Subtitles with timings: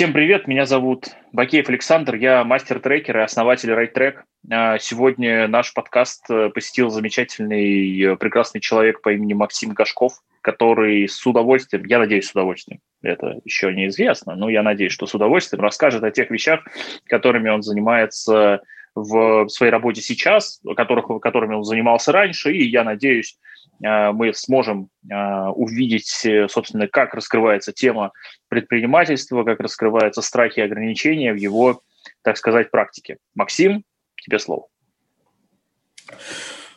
[0.00, 4.14] Всем привет, меня зовут Бакеев Александр, я мастер-трекер и основатель RideTrack.
[4.50, 11.06] А, сегодня наш подкаст э, посетил замечательный, э, прекрасный человек по имени Максим Гашков, который
[11.06, 15.62] с удовольствием, я надеюсь, с удовольствием, это еще неизвестно, но я надеюсь, что с удовольствием
[15.62, 16.66] расскажет о тех вещах,
[17.04, 18.62] которыми он занимается
[18.94, 23.36] в своей работе сейчас, которых, которыми он занимался раньше, и я надеюсь,
[23.80, 25.14] мы сможем э,
[25.54, 28.12] увидеть, э, собственно, как раскрывается тема
[28.48, 31.82] предпринимательства, как раскрываются страхи и ограничения в его,
[32.22, 33.16] так сказать, практике.
[33.34, 33.84] Максим,
[34.22, 34.66] тебе слово.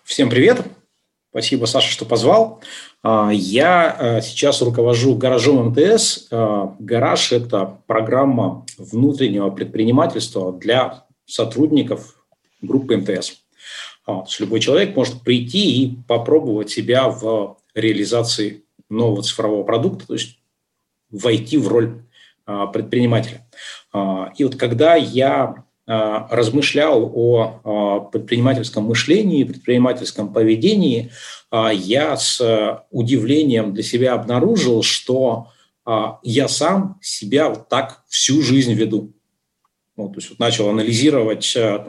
[0.03, 0.61] Всем привет.
[1.31, 2.61] Спасибо, Саша, что позвал.
[3.01, 6.27] А, я сейчас руковожу гаражом МТС.
[6.29, 12.23] Гараж– это программа внутреннего предпринимательства для сотрудников
[12.61, 13.43] группы МТС.
[14.05, 20.07] А, то есть любой человек может прийти и попробовать себя в реализации нового цифрового продукта,
[20.07, 20.37] то есть
[21.09, 22.03] войти в роль
[22.45, 23.47] а, предпринимателя.
[23.91, 31.11] А, и вот когда я размышлял о предпринимательском мышлении, предпринимательском поведении,
[31.51, 35.49] я с удивлением для себя обнаружил, что
[36.23, 39.11] я сам себя вот так всю жизнь веду.
[39.97, 41.85] Вот, то есть вот начал анализировать э,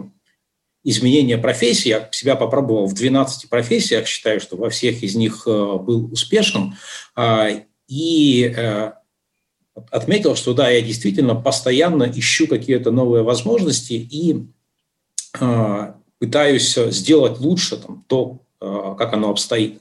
[0.84, 1.88] изменения профессий.
[1.88, 6.76] Я себя попробовал в 12 профессиях, считаю, что во всех из них э, был успешен.
[7.16, 7.48] А,
[7.88, 8.92] и э,
[9.90, 14.46] отметил, что да, я действительно постоянно ищу какие-то новые возможности и
[16.20, 19.80] пытаюсь сделать лучше там, то, как оно обстоит.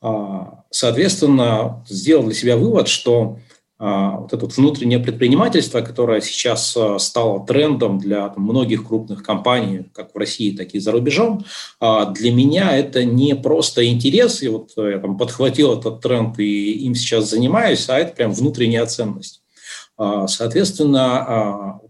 [0.00, 3.38] А, соответственно, сделал для себя вывод, что
[3.78, 10.12] вот это вот внутреннее предпринимательство, которое сейчас а, стало трендом для многих крупных компаний, как
[10.12, 11.44] в России, так и за рубежом,
[11.78, 16.72] а, для меня это не просто интерес, и вот я там подхватил этот тренд и
[16.86, 19.42] им сейчас занимаюсь, а это прям внутренняя ценность.
[20.26, 21.80] Соответственно,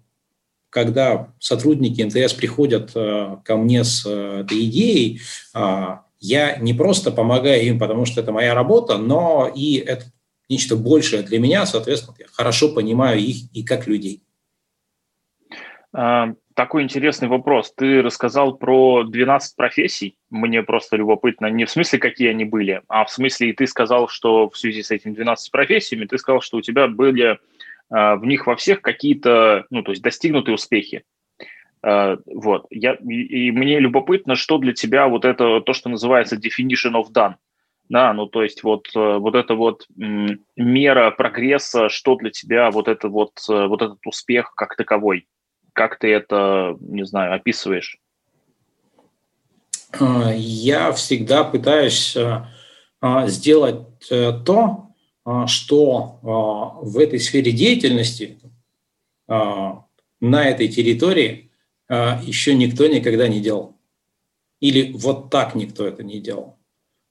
[0.70, 5.20] когда сотрудники МТС приходят ко мне с этой идеей,
[6.20, 10.06] я не просто помогаю им, потому что это моя работа, но и это
[10.48, 14.22] нечто большее для меня, соответственно, я хорошо понимаю их и как людей.
[15.92, 17.72] А, такой интересный вопрос.
[17.74, 20.16] Ты рассказал про 12 профессий.
[20.30, 24.08] Мне просто любопытно, не в смысле, какие они были, а в смысле, и ты сказал,
[24.08, 27.38] что в связи с этими 12 профессиями, ты сказал, что у тебя были
[27.90, 31.04] а, в них во всех какие-то, ну, то есть достигнутые успехи.
[31.82, 32.66] А, вот.
[32.70, 37.34] Я, и, мне любопытно, что для тебя вот это, то, что называется definition of done–
[37.88, 42.86] да, ну то есть вот, э, вот эта вот мера прогресса, что для тебя вот,
[42.86, 45.26] это вот, э, вот этот успех как таковой?
[45.72, 47.98] Как ты это, не знаю, описываешь?
[49.98, 52.44] А, я всегда пытаюсь э,
[53.00, 54.88] а, сделать то,
[55.24, 56.18] а, что
[56.82, 58.38] в этой сфере деятельности
[59.26, 59.84] на
[60.20, 61.50] этой территории
[61.90, 63.76] еще никто никогда не делал.
[64.60, 66.57] Или вот так никто это не делал.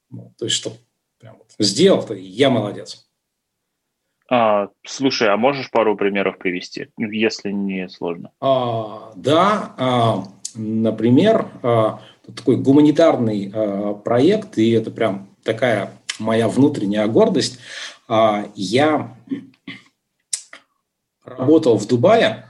[0.09, 0.73] Ну, то есть, что
[1.19, 3.07] прям вот сделал-то, я молодец.
[4.29, 8.31] А, слушай, а можешь пару примеров привести, если не сложно?
[8.41, 10.23] А, да, а,
[10.55, 12.01] например, а,
[12.35, 17.59] такой гуманитарный а, проект, и это прям такая моя внутренняя гордость.
[18.07, 19.15] А, я
[21.23, 22.45] работал в Дубае,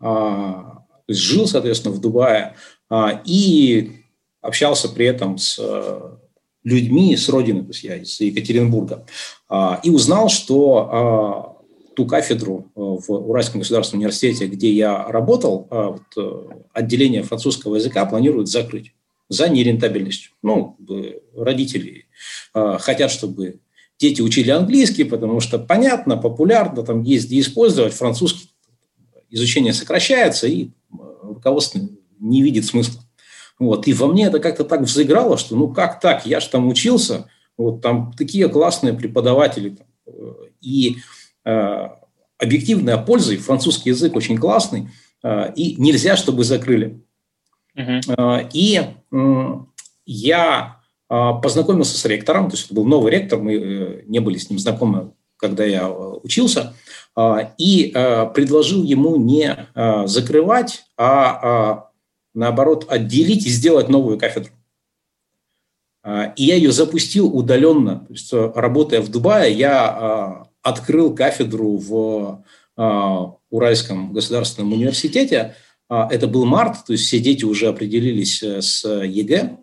[0.00, 2.54] а, жил, соответственно, в Дубае,
[2.88, 4.04] а, и
[4.40, 5.58] общался при этом с
[6.66, 9.06] людьми с родины, то есть я из Екатеринбурга,
[9.48, 11.62] а, и узнал, что а,
[11.94, 18.04] ту кафедру а, в Уральском государственном университете, где я работал, вот, э, отделение французского языка
[18.04, 18.92] планируют закрыть
[19.28, 20.32] за нерентабельностью.
[20.42, 20.76] Ну,
[21.36, 22.06] родители
[22.52, 23.60] хотят, чтобы
[23.98, 28.50] дети учили английский, потому что понятно, популярно, там есть где использовать, французский
[29.30, 30.70] изучение сокращается, и
[31.22, 31.80] руководство
[32.20, 33.05] не видит смысла.
[33.58, 33.86] Вот.
[33.86, 37.28] И во мне это как-то так взыграло, что ну как так, я же там учился,
[37.56, 39.78] вот там такие классные преподаватели.
[40.06, 40.96] Э, и
[41.44, 41.88] э,
[42.38, 44.88] объективная польза, и французский язык очень классный,
[45.22, 47.00] э, и нельзя, чтобы закрыли.
[47.76, 48.48] Uh-huh.
[48.52, 48.80] И
[49.12, 49.54] э,
[50.06, 50.80] я
[51.10, 54.48] э, познакомился с ректором, то есть это был новый ректор, мы э, не были с
[54.48, 56.74] ним знакомы, когда я э, учился,
[57.56, 57.92] и
[58.34, 59.56] предложил ему не
[60.04, 61.88] закрывать, а
[62.36, 64.52] наоборот, отделить и сделать новую кафедру.
[66.04, 68.04] А, и я ее запустил удаленно.
[68.06, 72.44] То есть, э, работая в Дубае, я а, открыл кафедру в
[72.76, 75.56] а, Уральском государственном университете.
[75.88, 79.56] Это был март, то есть все дети уже определились э, с ЕГЭ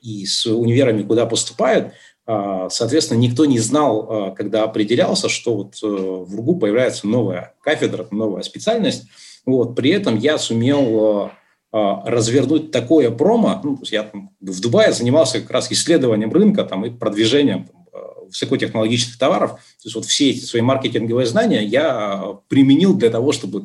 [0.00, 1.92] и с универами, куда поступают.
[2.26, 9.04] Соответственно, никто не знал, когда определялся, что вот в РУГУ появляется новая кафедра, новая специальность.
[9.46, 9.74] Вот.
[9.74, 11.30] При этом я сумел
[11.72, 13.60] развернуть такое промо.
[13.62, 17.86] Ну, я там, в Дубае занимался как раз исследованием рынка там, и продвижением там,
[18.26, 19.52] высокотехнологичных товаров.
[19.52, 23.62] То есть вот все эти свои маркетинговые знания я применил для того, чтобы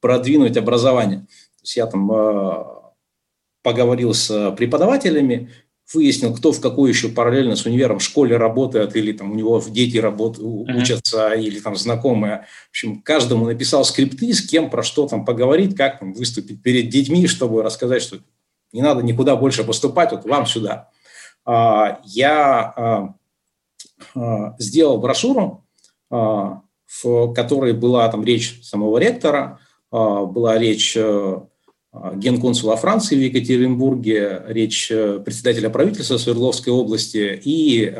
[0.00, 1.20] продвинуть образование.
[1.20, 2.10] То есть я там
[3.62, 5.50] поговорил с преподавателями,
[5.92, 9.62] выяснил, кто в какой еще параллельно с универом в школе работает, или там у него
[9.68, 10.80] дети работают, uh-huh.
[10.80, 12.46] учатся, или там знакомые.
[12.66, 16.88] В общем, каждому написал скрипты, с кем про что там поговорить, как там, выступить перед
[16.88, 18.18] детьми, чтобы рассказать, что
[18.72, 20.90] не надо никуда больше поступать, вот вам сюда.
[21.44, 23.14] А, я
[24.14, 25.64] а, сделал брошюру,
[26.10, 29.58] а, в которой была там речь самого ректора,
[29.90, 31.40] а, была речь э,
[31.92, 37.92] генконсула Франции в Екатеринбурге, речь э, председателя правительства Свердловской области и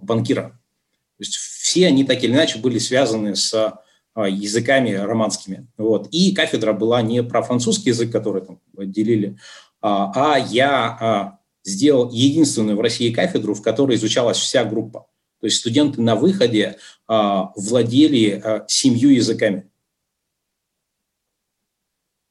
[0.00, 0.42] банкира.
[0.42, 3.78] То есть все они так или иначе были связаны с
[4.16, 5.68] языками романскими.
[5.78, 6.08] Вот.
[6.10, 9.38] И кафедра была не про французский язык, который там делили,
[9.80, 15.06] а я сделал единственную в России кафедру, в которой изучалась вся группа.
[15.40, 16.76] То есть студенты на выходе
[17.08, 19.68] а, владели а, семью языками.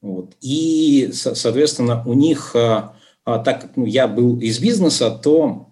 [0.02, 0.36] Вот.
[0.40, 5.68] И, соответственно, у них, а, а, так как ну, я был из бизнеса, то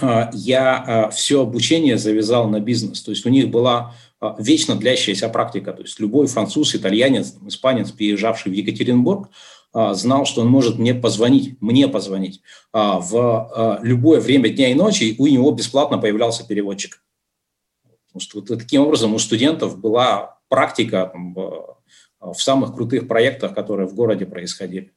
[0.00, 3.02] а, я все обучение завязал на бизнес.
[3.02, 3.94] То есть у них была
[4.38, 5.72] вечно длящаяся практика.
[5.72, 9.28] То есть любой француз, итальянец, испанец, приезжавший в Екатеринбург,
[9.72, 12.40] знал, что он может мне позвонить, мне позвонить.
[12.72, 17.00] В любое время дня и ночи у него бесплатно появлялся переводчик.
[18.06, 21.36] Потому что вот таким образом у студентов была практика там,
[22.20, 24.92] в самых крутых проектах, которые в городе происходили.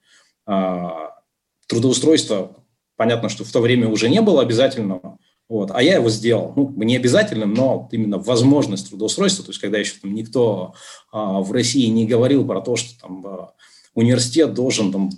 [1.67, 2.57] Трудоустройство,
[2.95, 5.17] понятно, что в то время уже не было обязательного,
[5.51, 6.53] вот, а я его сделал.
[6.55, 9.43] Ну, не обязательным, но именно возможность трудоустройства.
[9.43, 10.75] То есть, когда еще там никто
[11.11, 13.51] а, в России не говорил про то, что там
[13.93, 15.09] университет должен там,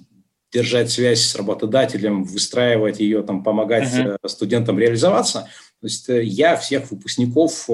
[0.52, 4.18] держать связь с работодателем, выстраивать ее, там, помогать uh-huh.
[4.28, 5.50] студентам реализоваться.
[5.82, 7.70] То есть э, я всех выпускников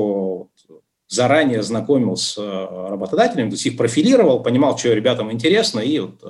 [1.09, 6.23] заранее знакомил с э, работодателем, то есть их профилировал, понимал, что ребятам интересно, и вот,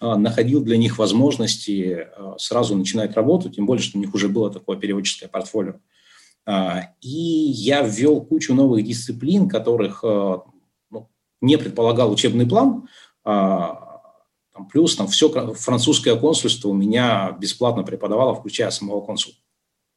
[0.00, 4.76] находил для них возможности сразу начинать работу, тем более, что у них уже было такое
[4.76, 5.74] переводческое портфолио.
[6.44, 11.08] А, и я ввел кучу новых дисциплин, которых ну,
[11.40, 12.88] не предполагал учебный план,
[13.24, 13.92] а,
[14.52, 19.34] там, плюс там все французское консульство у меня бесплатно преподавало, включая самого консула.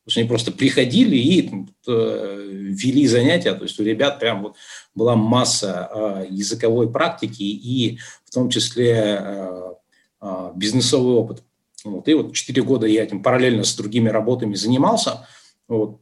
[0.06, 1.52] То есть они просто приходили и
[1.88, 3.56] э, вели занятия.
[3.56, 4.56] То есть у ребят прям вот
[4.94, 11.44] была масса э, языковой практики и в том числе э, бизнесовый опыт.
[11.84, 12.07] Вот.
[12.07, 15.28] И вот четыре года я этим параллельно с другими работами занимался.
[15.68, 16.00] Вот.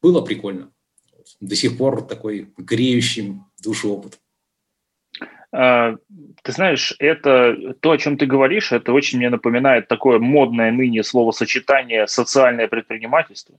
[0.00, 0.70] Было прикольно.
[1.40, 4.20] До сих пор такой греющий душу опыт.
[5.56, 5.94] А,
[6.42, 11.04] ты знаешь, это то, о чем ты говоришь, это очень мне напоминает такое модное ныне
[11.04, 13.56] словосочетание «социальное предпринимательство».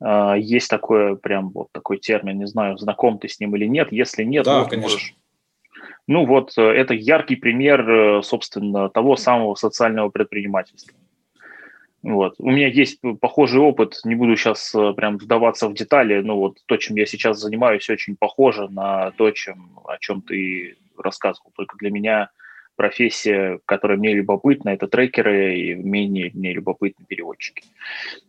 [0.00, 3.92] А, есть такое, прям вот такой термин, не знаю, знаком ты с ним или нет.
[3.92, 4.94] Если нет, да, вот конечно.
[4.94, 5.14] можешь.
[6.06, 10.96] Ну вот, э, это яркий пример, э, собственно, того самого социального предпринимательства.
[12.02, 12.36] Вот.
[12.38, 16.58] У меня есть похожий опыт, не буду сейчас э, прям вдаваться в детали, но вот
[16.66, 21.52] то, чем я сейчас занимаюсь, очень похоже на то, чем, о чем ты рассказывал.
[21.54, 22.30] Только для меня
[22.76, 27.64] профессия, которая мне любопытна, это трекеры, и менее мне любопытны переводчики.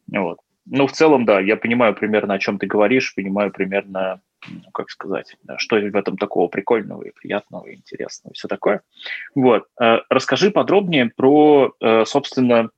[0.07, 0.39] Вот.
[0.69, 4.89] Ну, в целом, да, я понимаю примерно, о чем ты говоришь, понимаю примерно, ну, как
[4.89, 8.81] сказать, что в этом такого прикольного и приятного, и интересного, и все такое.
[9.33, 9.65] Вот.
[9.79, 12.69] Э, расскажи подробнее про, э, собственно,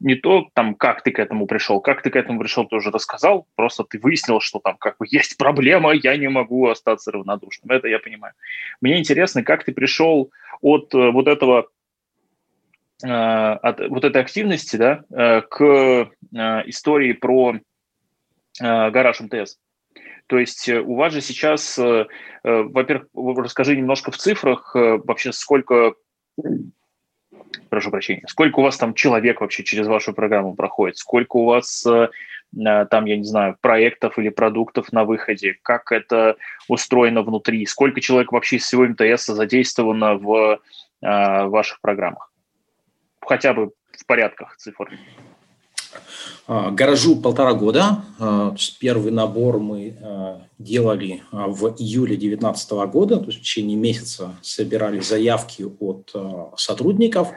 [0.00, 2.90] не то, там, как ты к этому пришел, как ты к этому пришел, ты уже
[2.90, 7.70] рассказал, просто ты выяснил, что там как бы есть проблема, я не могу остаться равнодушным.
[7.70, 8.34] Это я понимаю.
[8.80, 11.68] Мне интересно, как ты пришел от э, вот этого
[13.02, 16.10] э, от вот этой активности да, э, к
[16.66, 17.54] истории про
[18.58, 19.58] гараж МТС.
[20.26, 21.78] То есть у вас же сейчас,
[22.42, 25.94] во-первых, расскажи немножко в цифрах вообще, сколько
[27.68, 31.84] прошу прощения, сколько у вас там человек вообще через вашу программу проходит, сколько у вас
[31.86, 32.08] э,
[32.56, 36.36] э, там, я не знаю, проектов или продуктов на выходе, как это
[36.68, 40.60] устроено внутри, сколько человек вообще из всего МТС задействовано в
[41.02, 42.32] э, ваших программах?
[43.20, 44.90] Хотя бы в порядках цифр.
[46.46, 48.04] А, гаражу полтора года.
[48.18, 54.36] А, первый набор мы а, делали в июле 2019 года, то есть в течение месяца
[54.42, 56.12] собирали заявки от
[56.56, 57.28] сотрудников.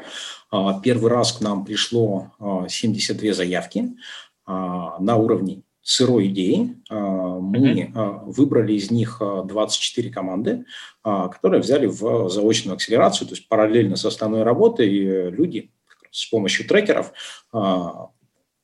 [0.84, 3.96] Первый раз к нам пришло 72 заявки.
[4.48, 6.76] на уровне сырой идеи.
[6.90, 8.32] Мы mm-hmm.
[8.32, 10.66] выбрали из них 24 команды,
[11.04, 14.88] которые взяли в заочную акселерацию, то есть параллельно с основной работой
[15.30, 15.72] люди
[16.10, 17.12] с помощью трекеров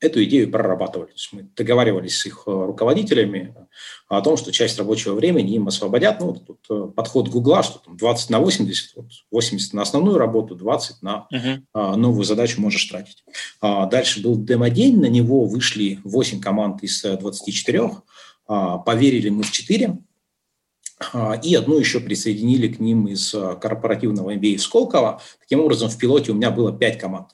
[0.06, 1.08] эту идею прорабатывали.
[1.08, 3.56] То есть мы договаривались с их э, руководителями
[4.08, 6.20] о том, что часть рабочего времени им освободят.
[6.20, 10.56] Ну, тут э, подход Гугла, что там 20 на 80, вот 80 на основную работу,
[10.56, 11.96] 20 на uh-huh.
[11.96, 13.24] новую задачу можешь тратить.
[13.62, 17.92] А дальше был демо-день, на него вышли 8 команд из 24,
[18.48, 19.98] а, поверили мы в 4,
[21.44, 25.22] и одну еще присоединили к ним из корпоративного MBA в Сколково.
[25.42, 27.28] Таким образом, в пилоте у меня было 5 команд.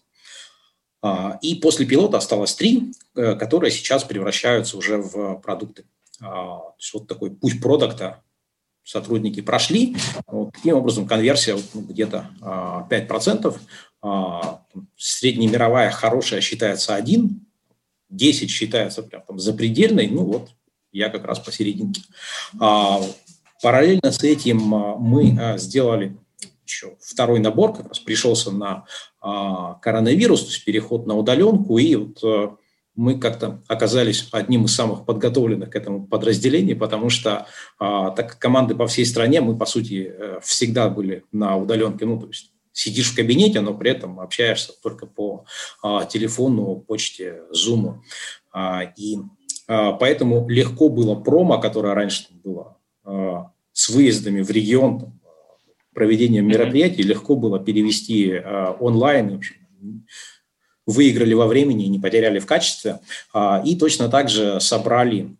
[1.02, 5.86] А, и после пилота осталось три, э, которые сейчас превращаются уже в продукты.
[6.22, 8.22] А, то есть вот такой путь продукта
[8.84, 9.96] сотрудники прошли.
[10.28, 12.30] Вот таким образом конверсия ну, где-то
[12.90, 13.58] 5%.
[14.04, 14.64] А,
[14.96, 17.46] среднемировая хорошая считается 1,
[18.10, 20.50] 10 считается прям там запредельной, ну вот
[20.92, 22.02] я как раз посерединке.
[23.62, 26.18] Параллельно с этим мы сделали
[26.72, 28.86] еще второй набор, как раз пришелся на
[29.20, 32.56] а, коронавирус, то есть переход на удаленку, и вот а,
[32.96, 37.48] мы как-то оказались одним из самых подготовленных к этому подразделению, потому что
[37.78, 42.20] а, так команды по всей стране, мы, по сути, э, всегда были на удаленке, ну,
[42.20, 45.46] то есть сидишь в кабинете, но при этом общаешься только по
[45.84, 48.04] а, телефону, почте, зуму.
[48.98, 49.18] И
[49.68, 52.78] поэтому легко было промо, которое раньше было
[53.74, 55.21] с выездами в регион,
[55.94, 59.30] проведением мероприятий легко было перевести э, онлайн.
[59.30, 59.56] В общем,
[60.86, 63.00] выиграли во времени, не потеряли в качестве.
[63.34, 65.36] Э, и точно так же собрали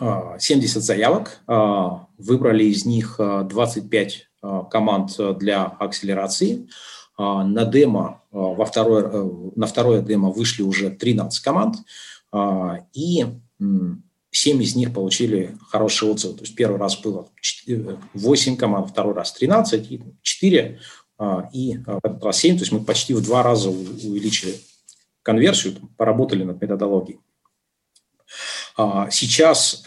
[0.00, 1.88] э, 70 заявок, э,
[2.18, 6.68] выбрали из них 25 э, команд для акселерации.
[7.18, 11.76] Э, на демо, э, во второе, на второе демо вышли уже 13 команд.
[12.92, 13.24] И
[14.38, 16.34] 7 из них получили хорошие отзывы.
[16.34, 17.28] То есть первый раз было
[18.14, 20.78] 8 команд, второй раз 13, и 4,
[21.18, 22.56] а, и а, в этот раз 7.
[22.56, 24.54] То есть мы почти в два раза увеличили
[25.22, 27.20] конверсию, поработали над методологией.
[28.76, 29.84] А, сейчас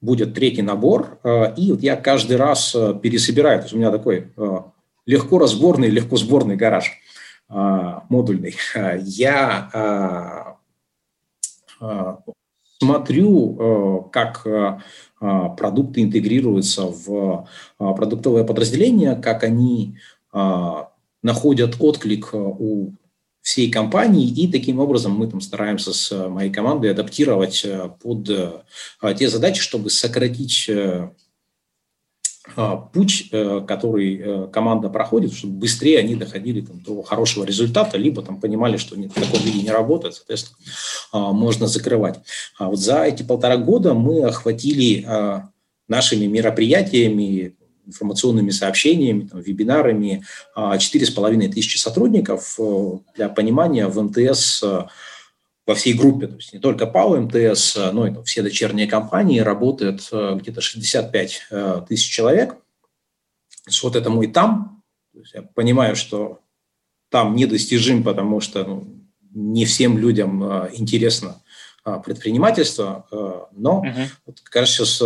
[0.00, 1.20] будет третий набор,
[1.58, 3.58] и вот я каждый раз пересобираю.
[3.58, 4.32] То есть у меня такой
[5.04, 6.90] легко разборный, легко сборный гараж
[7.48, 8.56] модульный.
[9.02, 10.56] Я
[12.80, 14.78] смотрю, э, как э,
[15.20, 17.46] э, продукты интегрируются в
[17.78, 19.96] продуктовое подразделение, как они
[21.22, 22.92] находят отклик у
[23.42, 27.66] всей компании, и таким образом мы там стараемся с моей командой адаптировать
[28.00, 28.30] под
[29.18, 30.70] те задачи, чтобы сократить
[32.92, 38.22] путь, э, который э, команда проходит, чтобы быстрее они доходили там, до хорошего результата, либо
[38.22, 40.56] там понимали, что нет, в таком виде не работает, соответственно,
[41.12, 42.20] а, можно закрывать.
[42.58, 45.06] А вот за эти полтора года мы охватили
[45.86, 47.56] нашими мероприятиями,
[47.86, 50.24] информационными сообщениями, там, вебинарами
[50.56, 52.54] 4,5 тысячи сотрудников.
[52.58, 54.64] Э, для понимания, в МТС
[55.66, 60.08] во всей группе, то есть не только ПАО МТС, но и все дочерние компании, работает
[60.10, 62.56] э, где-то 65 э, тысяч человек.
[63.82, 64.82] вот это мой там.
[65.34, 66.40] я понимаю, что
[67.10, 68.86] там недостижим, потому что ну,
[69.32, 71.42] не всем людям э, интересно
[72.04, 73.06] предпринимательство,
[73.52, 74.08] но uh-huh.
[74.26, 75.00] вот, как раз сейчас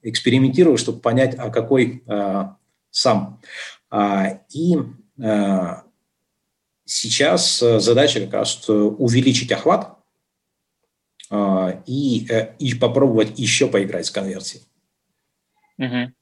[0.00, 2.02] экспериментирую, чтобы понять, а какой
[2.90, 3.42] сам.
[4.50, 4.78] И
[6.86, 9.96] сейчас задача как раз увеличить охват,
[11.28, 14.64] а, и, э, и попробовать еще поиграть с конверсией.
[15.78, 16.12] Угу.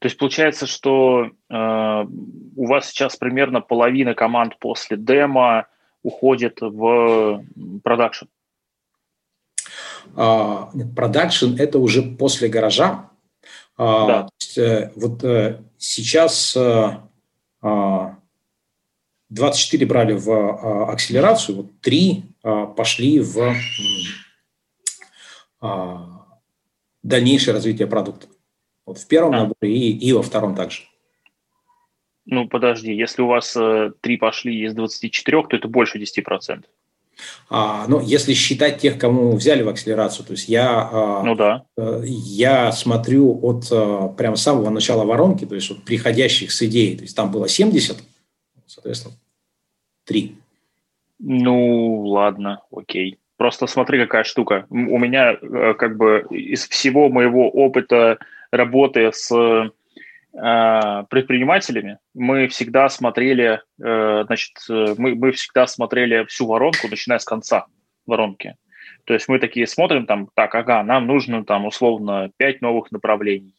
[0.00, 5.66] То есть получается, что э, у вас сейчас примерно половина команд после демо
[6.02, 7.44] уходит в
[7.84, 8.26] продакшн.
[10.14, 13.10] Продакшн это уже после гаража.
[13.76, 14.28] А, да.
[14.40, 16.58] есть, э, вот э, сейчас
[19.34, 22.24] 24 брали в акселерацию, вот 3
[22.76, 23.54] пошли в
[25.60, 26.26] а,
[27.02, 28.26] дальнейшее развитие продукта.
[28.84, 29.38] Вот в первом а.
[29.38, 30.82] наборе и, и во втором также.
[32.26, 36.64] Ну, подожди, если у вас э, три пошли из 24, то это больше 10%.
[37.50, 41.64] А, ну, если считать тех, кому взяли в акселерацию, то есть я, а, ну, да.
[41.76, 46.96] э, я смотрю от э, прямо самого начала воронки, то есть от приходящих с идеей,
[46.96, 47.98] то есть там было 70,
[48.72, 49.14] соответственно,
[50.04, 50.36] 3.
[51.18, 53.18] Ну, ладно, окей.
[53.36, 54.66] Просто смотри, какая штука.
[54.70, 58.18] У меня э, как бы из всего моего опыта
[58.50, 59.70] работы с э,
[61.10, 67.66] предпринимателями мы всегда смотрели, э, значит, мы, мы всегда смотрели всю воронку, начиная с конца
[68.06, 68.56] воронки.
[69.04, 73.54] То есть мы такие смотрим, там, так, ага, нам нужно там условно 5 новых направлений.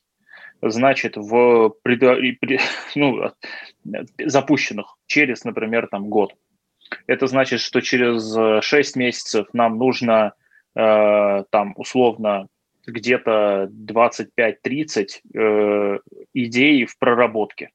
[0.70, 1.76] Значит, в
[2.96, 3.32] ну,
[4.20, 6.34] запущенных через, например, там год.
[7.08, 10.34] Это значит, что через 6 месяцев нам нужно
[10.76, 12.48] э, там условно
[12.86, 16.00] где-то 25-30 э,
[16.34, 17.72] идей в проработке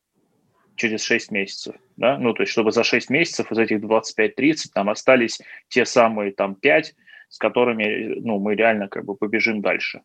[0.76, 1.75] через 6 месяцев.
[1.97, 2.16] Да?
[2.16, 6.54] Ну, то есть, чтобы за 6 месяцев из этих 25-30 там остались те самые там
[6.54, 6.95] 5,
[7.28, 10.00] с которыми ну, мы реально как бы побежим дальше.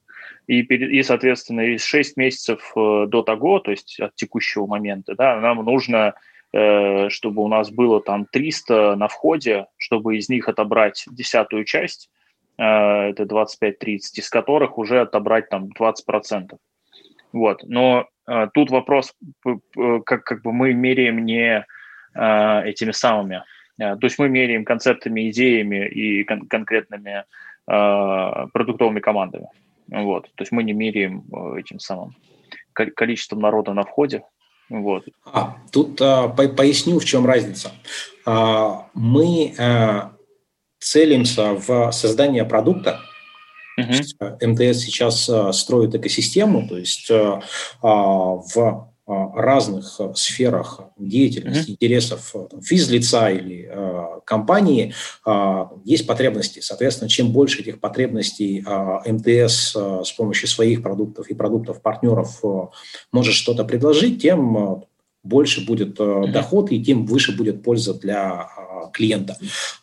[0.48, 5.40] И, и соответственно, из 6 месяцев э, до того, то есть от текущего момента, да,
[5.40, 6.16] нам нужно,
[6.52, 12.10] э, чтобы у нас было там 300 на входе, чтобы из них отобрать десятую часть,
[12.58, 16.58] э, это 25-30, из которых уже отобрать там 20%.
[17.32, 17.64] Вот.
[17.64, 18.08] Но
[18.54, 19.16] тут вопрос,
[20.06, 21.66] как, как бы мы меряем не
[22.14, 23.44] этими самыми
[23.78, 27.24] то есть мы меряем концептами, идеями и кон- конкретными
[27.68, 29.48] э, продуктовыми командами.
[29.88, 30.24] Вот.
[30.36, 32.16] То есть мы не меряем э, этим самым
[32.74, 34.24] количеством народа на входе.
[34.70, 35.06] Вот.
[35.26, 37.72] А, тут а, по поясню, в чем разница.
[38.26, 40.14] А, мы а,
[40.80, 43.00] целимся в создание продукта.
[43.80, 44.48] Uh-huh.
[44.48, 51.74] МТС сейчас строит экосистему, то есть в разных э, сферах деятельности, mm-hmm.
[51.74, 54.94] интересов э, там, физлица или э, компании
[55.26, 56.62] э, есть потребности.
[56.62, 62.40] Соответственно, чем больше этих потребностей э, МТС э, с помощью своих продуктов и продуктов партнеров
[62.44, 62.68] э,
[63.12, 64.82] может что-то предложить, тем э,
[65.24, 68.50] больше будет э, доход и тем выше будет польза для
[68.94, 69.38] клиента.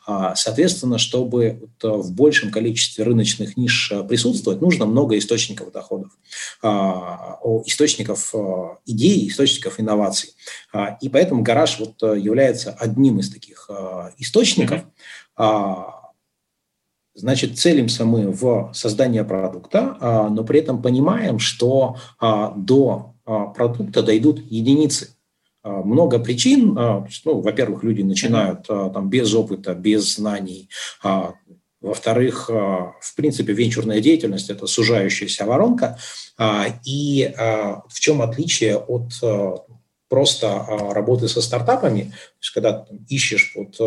[0.07, 6.11] А, соответственно, чтобы в большем количестве рыночных ниш э, присутствовать, нужно много источников доходов,
[6.63, 10.31] а, источников э, идей, источников инноваций.
[10.73, 13.69] А, и поэтому гараж вот э, является одним из таких
[14.19, 14.85] источников.
[17.15, 21.97] Значит, целимся мы в создание продукта, но при этом понимаем, что
[22.57, 25.11] до продукта дойдут единицы
[25.63, 26.77] много причин.
[26.79, 30.69] А, ну, во-первых, люди начинают а, там без опыта, без знаний.
[31.83, 35.99] Во-вторых, в принципе, венчурная деятельность– это сужающаяся воронка.
[36.85, 39.13] И в чем отличие от
[40.11, 43.79] просто работы со стартапами, то есть когда ты ищешь вот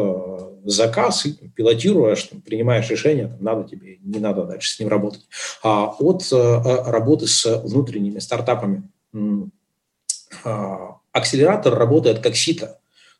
[0.65, 5.27] заказ, пилотируешь, там, принимаешь решение, там, надо тебе, не надо дальше с ним работать,
[5.61, 8.89] а от работы с внутренними стартапами
[11.13, 12.65] акселератор работает как сито.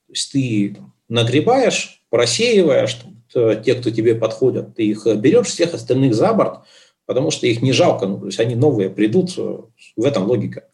[0.08, 0.78] То есть ты
[1.08, 3.00] нагребаешь, просеиваешь,
[3.34, 6.60] те, кто тебе подходят, ты их берешь всех остальных за борт,
[7.06, 9.58] потому что их не жалко, ну, то есть они новые придут, э,
[9.96, 10.66] в этом логика.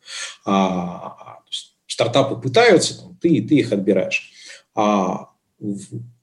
[0.45, 1.39] А,
[1.87, 4.31] стартапы пытаются, ты, ты их отбираешь.
[4.75, 5.29] А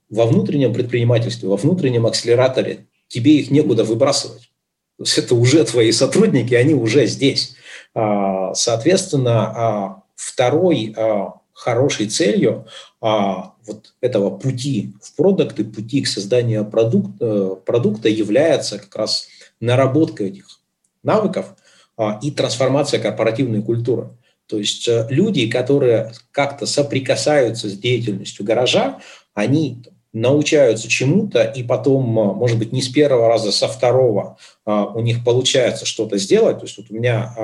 [0.09, 4.51] во внутреннем предпринимательстве, во внутреннем акселераторе тебе их некуда выбрасывать.
[4.99, 7.57] То есть это уже твои сотрудники, они уже здесь.
[7.95, 12.66] А, соответственно, а, Второй а, хорошей целью
[13.00, 19.29] а, вот этого пути в продукты, пути к созданию продукта, продукта является как раз
[19.61, 20.61] наработка этих
[21.02, 21.55] навыков
[21.96, 24.11] а, и трансформация корпоративной культуры.
[24.46, 29.00] То есть э, люди, которые как-то соприкасаются с деятельностью гаража,
[29.35, 35.22] они научаются чему-то, и потом, может быть, не с первого раза, со второго у них
[35.24, 36.59] получается что-то сделать.
[36.59, 37.35] То есть вот у меня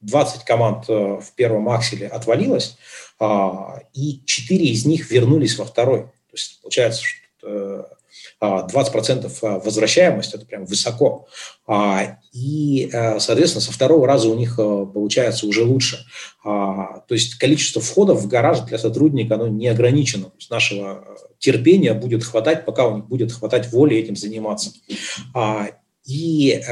[0.00, 2.76] 20 команд э, в первом акселе отвалилось,
[3.18, 6.02] а, и 4 из них вернулись во второй.
[6.04, 7.86] То есть получается, что
[8.40, 11.26] 20% э, а, возвращаемость– это прям высоко.
[11.66, 15.98] А, и, э, соответственно, со второго раза у них получается уже лучше.
[16.42, 20.24] То есть количество входов в гараж для сотрудника оно не ограничено.
[20.24, 21.04] То есть нашего
[21.38, 24.72] терпения будет хватать, пока у них будет хватать воли этим заниматься.
[26.06, 26.62] И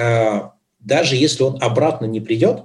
[0.78, 2.64] даже если он обратно не придет,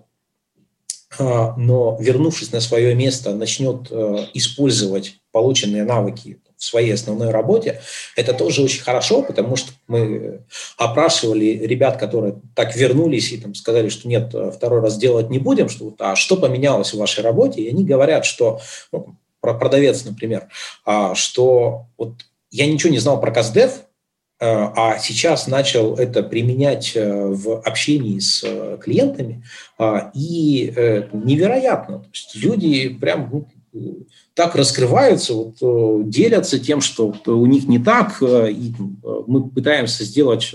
[1.20, 7.82] но вернувшись на свое место, начнет э, использовать полученные навыки в своей основной работе,
[8.16, 10.42] это тоже очень хорошо, потому что мы
[10.78, 15.70] опрашивали ребят, которые так вернулись и там, сказали, что нет, второй раз делать не будем,
[15.70, 20.48] что а что поменялось в вашей работе, и они говорят, что ну, про продавец, например,
[20.86, 22.14] а, что вот
[22.50, 23.83] я ничего не знал про КАЗДЕВ, Э,
[24.46, 29.44] а сейчас начал это применять э, в общении с э, клиентами,
[30.14, 30.72] и
[31.14, 32.00] невероятно.
[32.00, 38.22] То есть люди прям ну, так раскрываются, вот, делятся тем, что у них не так,
[38.22, 38.74] и
[39.28, 40.54] мы пытаемся сделать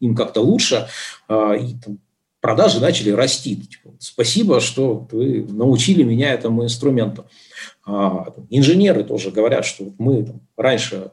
[0.00, 0.88] им как-то лучше,
[1.28, 1.98] и там,
[2.40, 3.56] продажи начали расти.
[3.56, 7.26] Типа, Спасибо, что вы научили меня этому инструменту.
[7.84, 11.10] А, инженеры тоже говорят, что мы там, раньше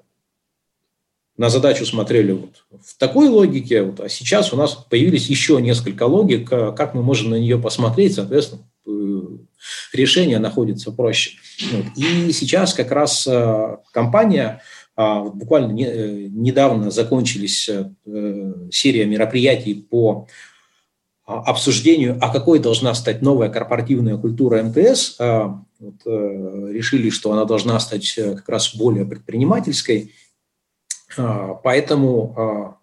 [1.38, 6.04] на задачу смотрели вот в такой логике, вот, а сейчас у нас появились еще несколько
[6.04, 8.62] логик, как мы можем на нее посмотреть, соответственно,
[9.94, 11.32] решение находится проще.
[11.72, 11.86] Вот.
[11.98, 13.28] И сейчас как раз
[13.92, 14.62] компания
[14.96, 17.70] буквально недавно закончились
[18.72, 20.28] серия мероприятий по
[21.28, 27.32] а, обсуждению, а какой должна стать новая корпоративная культура МТС, а, вот, э, решили, что
[27.34, 30.12] она должна стать э, как раз более предпринимательской.
[31.18, 32.80] А, поэтому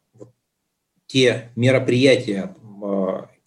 [1.07, 2.55] те мероприятия,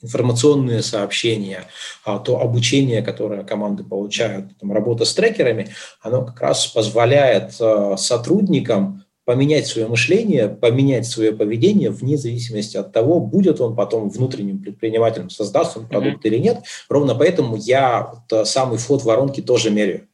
[0.02, 1.66] информационные сообщения,
[2.04, 5.70] то обучение, которое команды получают, там, работа с трекерами,
[6.02, 7.54] оно как раз позволяет
[7.98, 14.62] сотрудникам поменять свое мышление, поменять свое поведение вне зависимости от того, будет он потом внутренним
[14.62, 16.30] предпринимателем, создаст он продукт mm-hmm.
[16.30, 16.64] или нет.
[16.88, 20.08] Ровно поэтому я вот самый вход воронки тоже меряю.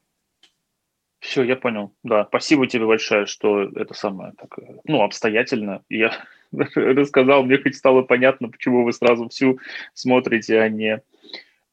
[1.21, 1.93] Все, я понял.
[2.03, 5.83] Да, спасибо тебе большое, что это самое так, ну, обстоятельно.
[5.87, 6.13] Я
[6.51, 9.59] рассказал, мне хоть стало понятно, почему вы сразу всю
[9.93, 11.01] смотрите, а не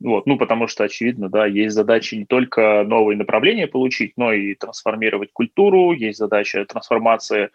[0.01, 4.55] вот, ну, потому что, очевидно, да, есть задача не только новые направления получить, но и
[4.55, 7.49] трансформировать культуру, есть задача трансформации э,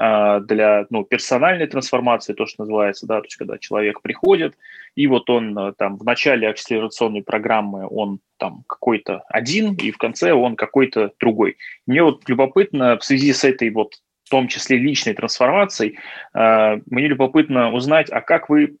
[0.00, 4.56] для, ну, персональной трансформации, то, что называется, да, то есть когда человек приходит,
[4.94, 9.98] и вот он э, там в начале акселерационной программы он там какой-то один, и в
[9.98, 11.56] конце он какой-то другой.
[11.86, 15.98] Мне вот любопытно в связи с этой вот в том числе личной трансформацией,
[16.34, 18.76] э, мне любопытно узнать, а как вы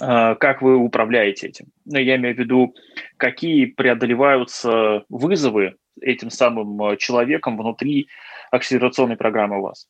[0.00, 1.66] а, как вы управляете этим.
[1.84, 2.74] Ну, я имею в виду,
[3.16, 8.08] какие преодолеваются вызовы этим самым а, человеком внутри
[8.50, 9.88] акселерационной программы у вас?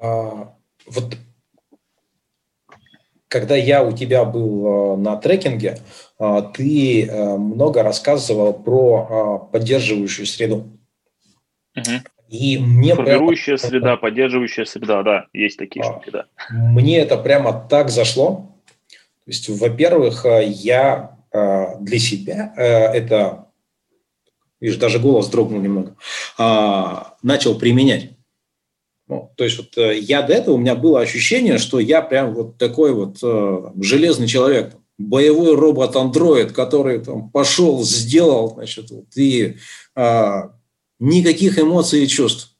[0.00, 0.54] А,
[0.86, 1.16] вот
[3.28, 5.78] когда я у тебя был на трекинге,
[6.54, 10.78] ты много рассказывал про поддерживающую среду.
[11.76, 12.04] Угу.
[12.28, 13.70] И мне Формирующая прямо...
[13.70, 16.26] среда, поддерживающая среда, да, есть такие а, штуки, да.
[16.50, 18.54] Мне это прямо так зашло.
[18.88, 23.46] То есть, во-первых, э, я э, для себя э, это,
[24.60, 25.96] видишь, даже голос дрогнул немного,
[26.38, 28.10] а, начал применять.
[29.06, 32.56] Ну, то есть вот я до этого, у меня было ощущение, что я прям вот
[32.56, 33.18] такой вот
[33.82, 39.56] железный человек, боевой робот-андроид, который там пошел, сделал, значит, вот, и
[39.94, 40.52] а,
[40.98, 42.54] никаких эмоций и чувств.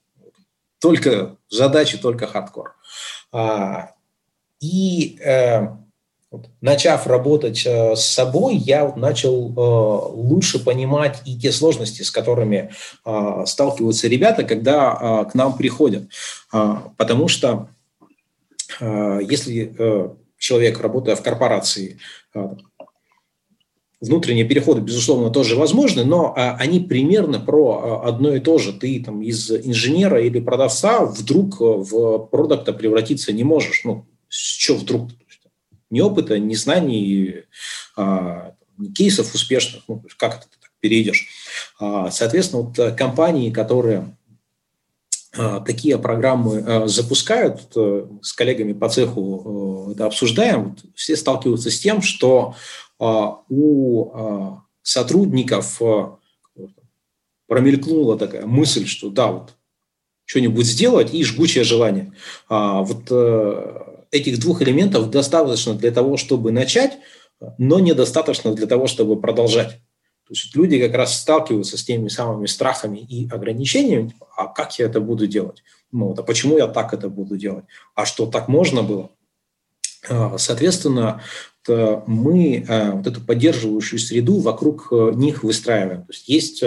[0.80, 2.74] Только задачи, только хардкор.
[3.32, 3.92] А,
[4.60, 5.66] и э,
[6.60, 12.70] начав работать э, с собой, я начал э, лучше понимать и те сложности, с которыми
[13.04, 16.04] э, сталкиваются ребята, когда э, к нам приходят.
[16.52, 17.68] Э, потому что
[18.80, 21.98] э, если человек, работая в корпорации,
[24.00, 28.74] внутренние переходы, безусловно, тоже возможны, но они примерно про одно и то же.
[28.74, 33.82] Ты там из инженера или продавца вдруг в продукта превратиться не можешь.
[33.84, 35.10] Ну, чего вдруг?
[35.94, 37.44] Ни опыта, ни знаний,
[37.96, 39.84] а, ни кейсов успешных.
[39.86, 41.28] Ну, как это ты так перейдешь?
[41.78, 44.16] А, соответственно, вот э, компании, которые
[45.36, 51.70] а, такие программы а, запускают, э, с коллегами по цеху э, это обсуждаем, все сталкиваются
[51.70, 52.56] с тем, что
[52.98, 55.80] у сотрудников
[57.46, 59.54] промелькнула такая мысль, что да, вот
[60.24, 62.12] что-нибудь сделать и жгучее желание.
[62.48, 66.98] Вот э, этих двух элементов достаточно для того, чтобы начать,
[67.58, 69.80] но недостаточно для того, чтобы продолжать.
[70.26, 74.78] То есть люди как раз сталкиваются с теми самыми страхами и ограничениями, типа, а как
[74.78, 75.62] я это буду делать?
[75.92, 77.64] Ну, вот, а почему я так это буду делать?
[77.94, 79.10] А что, так можно было?
[80.36, 81.22] Соответственно,
[81.68, 86.02] Э, мы э, вот эту поддерживающую среду вокруг э, них выстраиваем.
[86.02, 86.64] То есть есть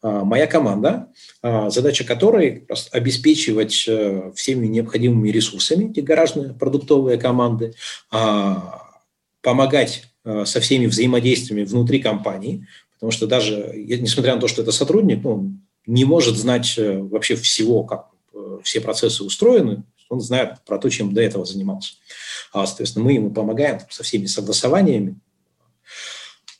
[0.00, 1.08] моя команда,
[1.42, 3.72] задача которой обеспечивать
[4.36, 7.74] всеми необходимыми ресурсами эти гаражные продуктовые команды,
[9.42, 15.24] помогать со всеми взаимодействиями внутри компании, потому что даже, несмотря на то, что это сотрудник,
[15.24, 15.50] ну,
[15.84, 18.06] не может знать вообще всего, как
[18.62, 21.94] все процессы устроены, он знает про то, чем до этого занимался.
[22.52, 25.18] А, соответственно, мы ему помогаем со всеми согласованиями,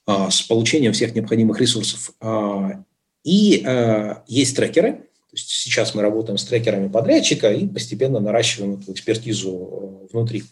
[0.06, 2.12] а, с получением всех необходимых ресурсов.
[2.20, 2.84] А,
[3.24, 3.64] и
[4.26, 10.08] есть трекеры, то есть сейчас мы работаем с трекерами подрядчика и постепенно наращиваем эту экспертизу
[10.10, 10.44] внутри.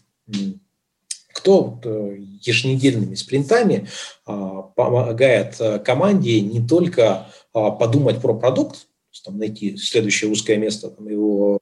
[1.33, 3.89] Кто э, еженедельными спринтами
[4.25, 8.87] помогает э, команде не только подумать про продукт,
[9.25, 11.61] там, найти следующее узкое место, там, его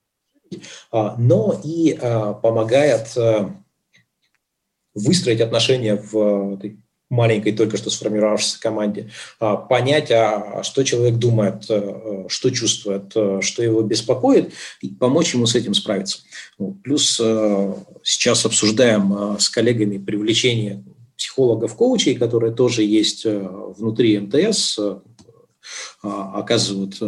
[0.92, 3.54] но и а, помогает а,
[4.94, 6.58] выстроить отношения в
[7.10, 13.82] маленькой, только что сформировавшейся команде, а, понять, а что человек думает, что чувствует, что его
[13.82, 16.20] беспокоит, и помочь ему с этим справиться.
[16.82, 17.20] Плюс
[18.02, 20.84] сейчас обсуждаем с коллегами привлечение
[21.16, 24.78] психологов-коучей, которые тоже есть внутри МТС,
[26.02, 27.00] оказывают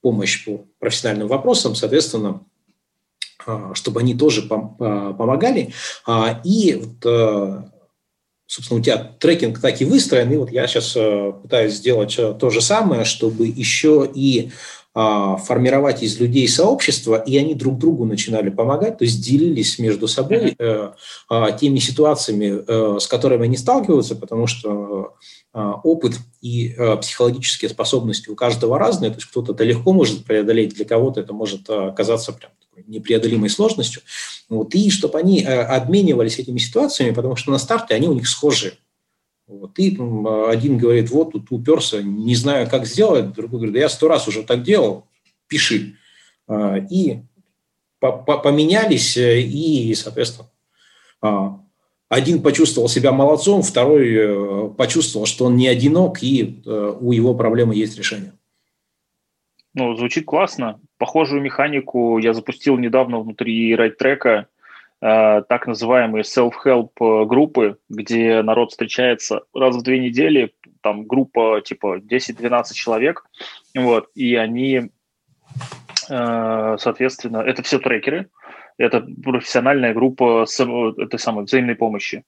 [0.00, 2.44] помощь по профессиональным вопросам, соответственно,
[3.74, 5.72] чтобы они тоже помогали.
[6.44, 7.68] И вот
[8.48, 12.34] собственно, у тебя трекинг так и выстроен, и вот я сейчас э, пытаюсь сделать э,
[12.34, 14.50] то же самое, чтобы еще и
[14.94, 20.08] а, формировать из людей сообщество, и они друг другу начинали помогать, то есть делились между
[20.08, 20.92] собой э,
[21.28, 25.14] а, теми ситуациями, с которыми они сталкиваются, потому что
[25.52, 30.84] опыт и психологические способности у каждого разные, то есть кто-то это легко может преодолеть, для
[30.84, 32.50] кого-то это может оказаться прям
[32.86, 34.02] непреодолимой сложностью,
[34.48, 38.28] вот, и чтобы они э, обменивались этими ситуациями, потому что на старте они у них
[38.28, 38.74] схожи.
[39.46, 39.96] Вот, и
[40.48, 44.28] один говорит, вот тут уперся, не знаю, как сделать, другой говорит, да я сто раз
[44.28, 45.06] уже так делал,
[45.46, 45.96] пиши.
[46.46, 47.20] А, и
[48.00, 50.50] поменялись, э, и, соответственно,
[51.20, 51.60] а,
[52.08, 57.74] один почувствовал себя молодцом, второй э, почувствовал, что он не одинок, и у его проблемы
[57.74, 58.32] есть решение.
[59.78, 60.80] Ну, звучит классно.
[60.98, 64.48] Похожую механику я запустил недавно внутри райт-трека,
[65.00, 71.60] э, так называемые self-help э, группы, где народ встречается раз в две недели, там группа
[71.64, 73.24] типа 10-12 человек,
[73.72, 74.90] вот, и они,
[76.10, 78.30] э, соответственно, это все трекеры,
[78.78, 82.24] это профессиональная группа с этой самой взаимной помощи.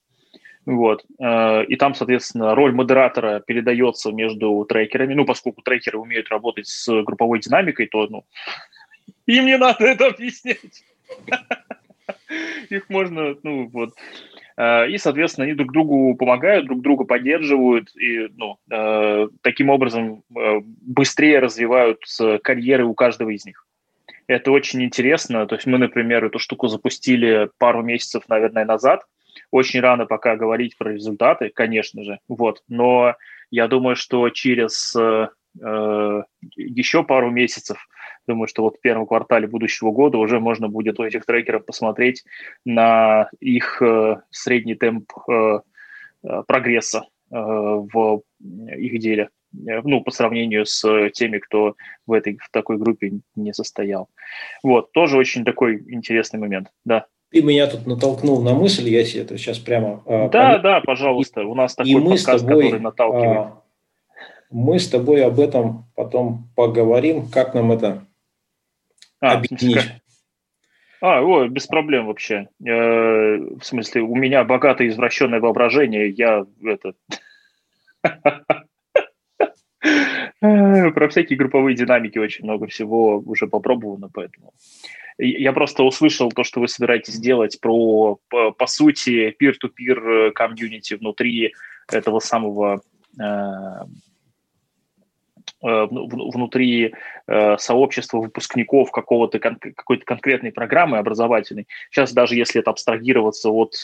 [0.67, 1.05] Вот.
[1.19, 5.15] Э, и там, соответственно, роль модератора передается между трекерами.
[5.15, 8.25] Ну, поскольку трекеры умеют работать с групповой динамикой, то ну,
[9.27, 10.85] им не надо это объяснять.
[12.69, 13.95] Их можно, ну, вот.
[14.57, 20.23] Э, и, соответственно, они друг другу помогают, друг друга поддерживают, и ну, э, таким образом
[20.29, 22.03] быстрее развивают
[22.43, 23.67] карьеры у каждого из них.
[24.27, 25.47] Это очень интересно.
[25.47, 29.07] То есть мы, например, эту штуку запустили пару месяцев, наверное, назад–
[29.51, 33.15] очень рано пока говорить про результаты, конечно же, вот, но
[33.51, 35.29] я думаю, что через э,
[35.61, 36.23] э,
[36.57, 37.79] еще пару месяцев,
[38.27, 42.25] думаю, что вот в первом квартале будущего года уже можно будет у этих трекеров посмотреть
[42.65, 45.61] на их э, средний темп э,
[46.23, 51.75] э прогресса э, в их деле ну, по сравнению с теми, кто
[52.07, 54.09] в этой в такой группе не состоял.
[54.63, 57.07] Вот, тоже очень такой интересный момент, да.
[57.31, 60.03] Ты меня тут натолкнул на мысль, я себе это сейчас прямо...
[60.05, 60.63] А, да, пом...
[60.63, 63.39] да, пожалуйста, у нас такой и мы подкаст, тобой, который наталкивает.
[63.39, 63.63] А,
[64.51, 68.05] мы с тобой об этом потом поговорим, как нам это
[69.21, 69.93] а, объединить.
[71.01, 72.49] А, о, без проблем вообще.
[72.67, 76.95] Э, в смысле, у меня богатое извращенное воображение, я это...
[80.41, 84.53] Про всякие групповые динамики очень много всего уже попробовано, поэтому
[85.21, 91.55] я просто услышал то, что вы собираетесь делать про, по, по сути, peer-to-peer комьюнити внутри
[91.91, 92.83] этого самого
[93.19, 93.25] э,
[95.63, 96.95] э внутри
[97.27, 101.67] э, сообщества выпускников какого-то кон- какой-то конкретной программы образовательной.
[101.91, 103.75] Сейчас даже если это абстрагироваться от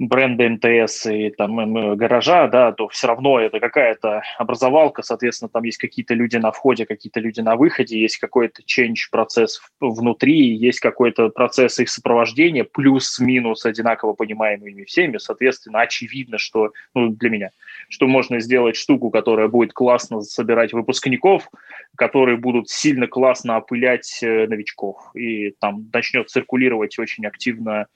[0.00, 5.62] э, бренда МТС и там гаража, да, то все равно это какая-то образовалка, соответственно, там
[5.64, 10.80] есть какие-то люди на входе, какие-то люди на выходе, есть какой-то change процесс внутри, есть
[10.80, 17.50] какой-то процесс их сопровождения, плюс-минус одинаково понимаемыми всеми, соответственно, очевидно, что, ну, для меня,
[17.88, 21.48] что можно сделать штуку, которая будет классно собирать выпускников,
[21.96, 27.86] которые будут сильно классно опылять э, новичков, и там начнет циркулировать очень активно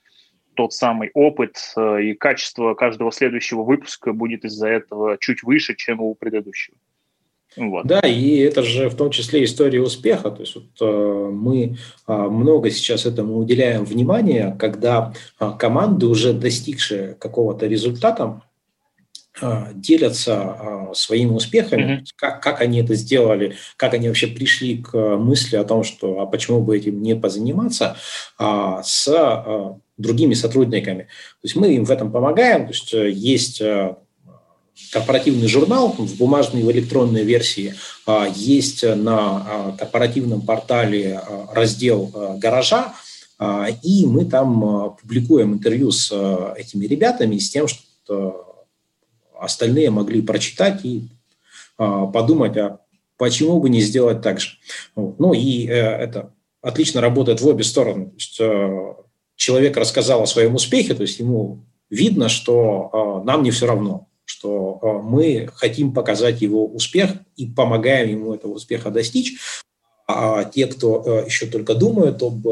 [0.55, 6.01] тот самый опыт э, и качество каждого следующего выпуска будет из-за этого чуть выше, чем
[6.01, 6.77] у предыдущего.
[7.57, 7.85] Вот.
[7.85, 10.29] Да, и это же в том числе история успеха.
[10.31, 16.33] То есть вот, э, мы э, много сейчас этому уделяем внимания, когда э, команды, уже
[16.33, 18.41] достигшие какого-то результата,
[19.41, 22.05] э, делятся э, своими успехами, mm-hmm.
[22.17, 26.25] как, как они это сделали, как они вообще пришли к мысли о том, что а
[26.25, 27.95] почему бы этим не позаниматься,
[28.37, 29.07] а, с
[29.97, 31.03] другими сотрудниками.
[31.03, 32.65] То есть мы им в этом помогаем.
[32.65, 33.95] То есть э, есть э,
[34.91, 41.53] корпоративный журнал в бумажной и в электронной версии, а, есть на а, корпоративном портале а,
[41.53, 42.93] раздел гаража,
[43.83, 46.09] и мы там публикуем интервью с
[46.55, 48.65] этими ребятами с тем, что
[49.37, 51.09] остальные могли прочитать и
[51.75, 52.79] подумать, а
[53.17, 54.51] почему бы не сделать так же.
[54.95, 56.31] Ну и э, это
[56.61, 58.05] отлично работает в обе стороны.
[58.05, 58.39] То есть
[59.35, 65.01] человек рассказал о своем успехе, то есть ему видно, что нам не все равно, что
[65.03, 69.37] мы хотим показать его успех и помогаем ему этого успеха достичь.
[70.07, 72.45] А те, кто еще только думают об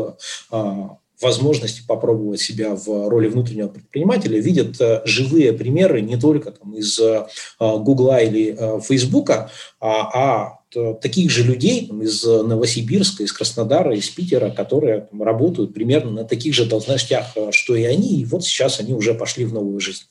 [1.23, 6.99] возможности попробовать себя в роли внутреннего предпринимателя, видят э, живые примеры не только там, из
[6.99, 7.25] э,
[7.59, 10.59] Гугла или э, Фейсбука, а, а
[11.01, 16.23] таких же людей там, из Новосибирска, из Краснодара, из Питера, которые там, работают примерно на
[16.25, 20.03] таких же должностях, что и они, и вот сейчас они уже пошли в новую жизнь.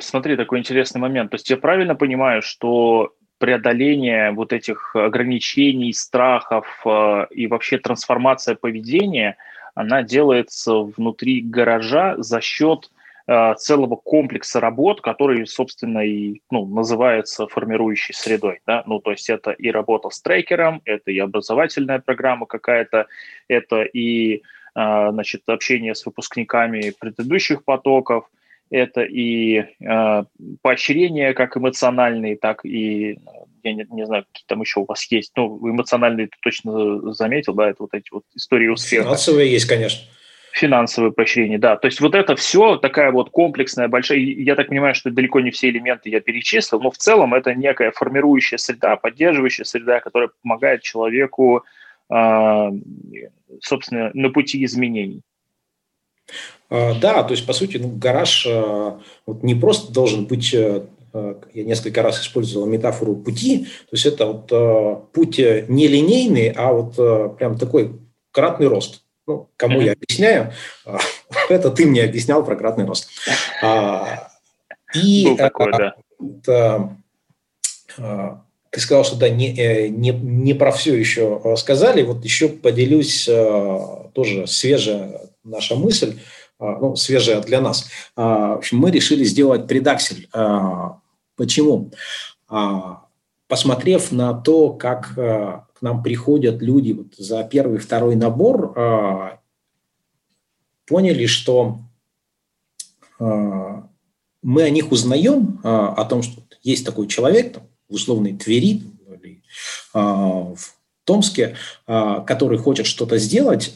[0.00, 1.30] Смотри, такой интересный момент.
[1.30, 8.54] То есть я правильно понимаю, что преодоление вот этих ограничений, страхов э, и вообще трансформация
[8.54, 9.36] поведения,
[9.74, 12.90] она делается внутри гаража за счет
[13.26, 18.60] э, целого комплекса работ, который, собственно, и ну, называется формирующей средой.
[18.66, 18.82] Да?
[18.86, 23.06] Ну, то есть это и работа с трекером, это и образовательная программа какая-то,
[23.46, 24.40] это и э,
[24.74, 28.28] значит, общение с выпускниками предыдущих потоков–
[28.70, 30.24] это и э,
[30.62, 33.18] поощрение как эмоциональные, так и,
[33.62, 37.54] я не, не знаю, какие там еще у вас есть, ну, эмоциональные ты точно заметил,
[37.54, 39.04] да, это вот эти вот истории успеха.
[39.04, 40.00] Финансовые есть, конечно.
[40.52, 41.76] Финансовые поощрения, да.
[41.76, 45.50] То есть вот это все такая вот комплексная, большая, я так понимаю, что далеко не
[45.50, 50.82] все элементы я перечислил, но в целом это некая формирующая среда, поддерживающая среда, которая помогает
[50.82, 51.64] человеку,
[52.10, 52.70] э,
[53.60, 55.22] собственно, на пути изменений.
[56.70, 60.82] А, да, то есть, по сути, ну, гараж а, вот не просто должен быть, э,
[61.12, 66.72] а, я несколько раз использовал метафору пути, то есть это вот путь не линейный, а
[66.72, 67.98] вот прям такой
[68.32, 69.02] кратный рост.
[69.26, 69.84] Ну, кому mm-hmm.
[69.84, 70.52] я объясняю,
[71.48, 73.10] это ты мне объяснял про кратный рост.
[74.94, 75.70] И такой,
[76.46, 76.96] да.
[78.70, 82.02] ты сказал, что да, не, э, не, не про все еще сказали.
[82.02, 83.28] Вот еще поделюсь
[84.14, 86.18] тоже свежая наша мысль.
[86.58, 87.88] А, ну, свежая для нас.
[88.16, 90.28] А, мы решили сделать предаксель.
[90.32, 90.98] А,
[91.36, 91.92] почему?
[93.46, 99.38] Посмотрев на то, как к нам приходят люди вот за первый, второй набор,
[100.86, 101.80] поняли, что
[103.18, 109.42] мы о них узнаем, о том, что есть такой человек там, в условной Твери или
[109.92, 110.58] в
[111.08, 113.74] Томске, который хочет что-то сделать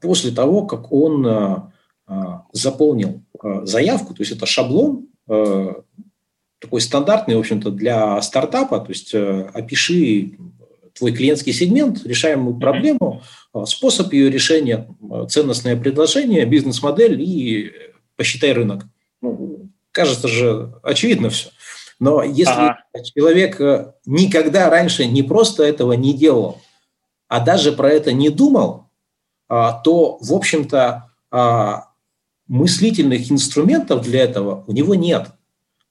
[0.00, 1.72] после того, как он
[2.08, 5.82] а, заполнил а, заявку, то есть это шаблон, а,
[6.60, 10.38] такой стандартный, в общем-то, для стартапа, то есть опиши
[10.96, 13.22] твой клиентский сегмент, решаемую проблему,
[13.66, 14.88] способ ее решения,
[15.28, 17.72] ценностное предложение, бизнес-модель и
[18.16, 18.84] посчитай рынок.
[19.20, 21.50] Ну, кажется же, очевидно все.
[22.00, 22.78] Но если ага.
[23.14, 23.60] человек
[24.06, 26.62] никогда раньше не просто этого не делал,
[27.28, 28.88] а даже про это не думал,
[29.48, 31.10] то, в общем-то,
[32.48, 35.28] мыслительных инструментов для этого у него нет.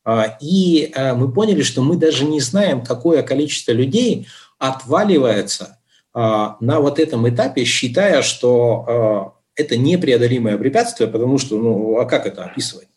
[0.03, 4.27] А, и а, мы поняли, что мы даже не знаем, какое количество людей
[4.59, 5.79] отваливается
[6.13, 12.25] а, на вот этом этапе, считая, что это непреодолимое препятствие, потому что, ну, а как
[12.25, 12.87] это описывать?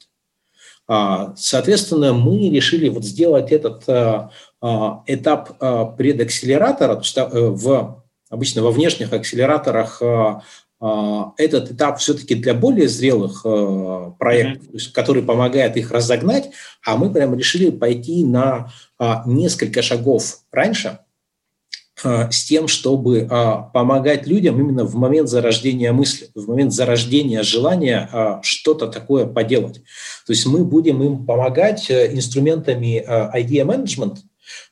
[1.36, 3.82] Соответственно, мы решили вот сделать этот
[5.06, 10.02] этап предакселератора, то есть в, обычно во внешних акселераторах
[10.80, 14.92] а, этот этап все-таки для более зрелых э, проектов, mm-hmm.
[14.92, 16.50] который помогает их разогнать,
[16.86, 18.72] а мы прямо решили пойти на
[19.26, 21.00] несколько шагов раньше
[22.00, 23.26] с тем, чтобы
[23.74, 29.82] помогать людям именно в момент зарождения мысли, в момент зарождения желания что-то такое поделать.
[30.24, 34.18] То есть мы будем им помогать э, инструментами idea management,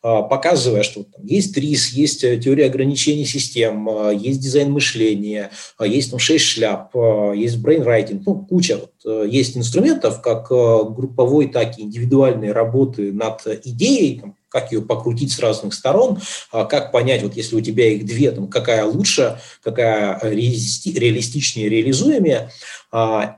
[0.03, 5.87] показывая, что там есть РИС, есть э, теория ограничений систем, а, есть дизайн мышления, а,
[5.87, 6.95] есть там шесть шляп,
[7.35, 13.13] есть брейнрайтинг, ну, куча вот, э, есть инструментов, как э, групповой, так и индивидуальной работы
[13.13, 16.19] над идеей, там, как ее покрутить с разных сторон,
[16.51, 22.51] как понять, вот если у тебя их две, там, какая лучше, какая реалистичнее, реализуемее,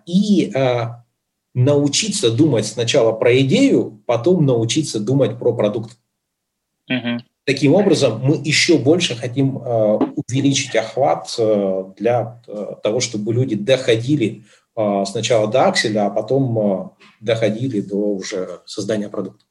[0.07, 0.53] и
[1.55, 5.97] научиться думать сначала про идею, потом научиться думать про продукт.
[6.89, 7.19] Угу.
[7.45, 13.57] Таким образом, мы еще больше хотим э, увеличить охват э, для э, того, чтобы люди
[13.57, 14.43] доходили
[15.07, 19.45] сначала до акселя, а потом доходили до уже создания продукта.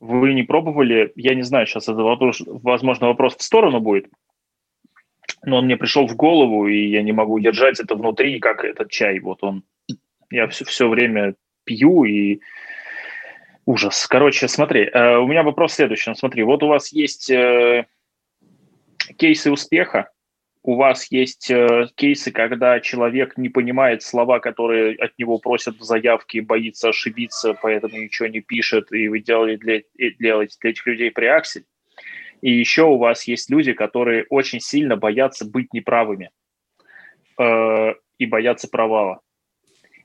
[0.00, 4.08] Вы не пробовали, я не знаю, сейчас это вопрос, возможно, вопрос в сторону будет,
[5.44, 8.90] но он мне пришел в голову, и я не могу держать это внутри, как этот
[8.90, 9.18] чай.
[9.20, 9.62] Вот он,
[10.30, 11.34] я все, все время
[11.64, 12.40] пью, и
[13.68, 14.06] Ужас.
[14.06, 16.14] Короче, смотри, э, у меня вопрос следующий.
[16.14, 17.86] Смотри, вот у вас есть э,
[19.16, 20.10] кейсы успеха
[20.68, 25.82] у вас есть э, кейсы, когда человек не понимает слова, которые от него просят в
[25.82, 29.64] заявке, боится ошибиться, поэтому ничего не пишет, и вы делаете
[29.96, 31.64] для, делаете для этих людей преаксель.
[32.42, 36.30] И еще у вас есть люди, которые очень сильно боятся быть неправыми
[37.38, 39.20] э, и боятся провала.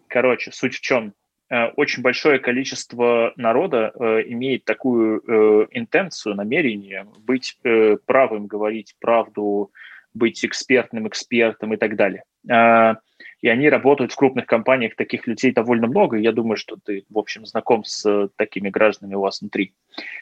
[0.07, 1.13] Короче, суть в чем?
[1.49, 7.57] Э, очень большое количество народа э, имеет такую э, интенцию, намерение быть
[8.05, 9.71] правым, говорить правду,
[10.13, 12.23] быть экспертным экспертом и так далее.
[12.45, 17.17] И они работают в крупных компаниях, таких людей довольно много, я думаю, что ты, в
[17.17, 19.73] общем, знаком с такими гражданами у вас внутри.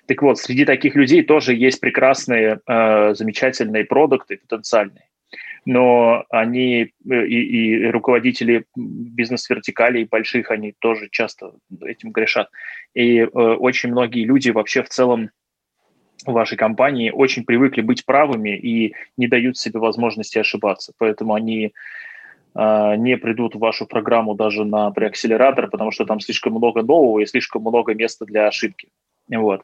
[0.06, 5.06] Так вот, среди таких людей тоже есть прекрасные, замечательные продукты, потенциальные
[5.66, 12.50] но они э, и, и руководители бизнес-вертикалей больших, они тоже часто этим грешат.
[12.94, 15.30] И э, очень многие люди вообще в целом
[16.26, 20.94] в вашей компании очень привыкли быть правыми и не дают себе возможности ошибаться.
[20.98, 21.74] Поэтому они
[22.56, 27.20] э, не придут в вашу программу даже на преакселератор, потому что там слишком много нового
[27.20, 28.90] и слишком много места для ошибки.
[29.30, 29.62] Вот.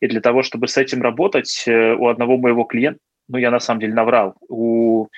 [0.00, 3.60] И для того, чтобы с этим работать, э, у одного моего клиента, ну, я на
[3.60, 5.08] самом деле наврал, у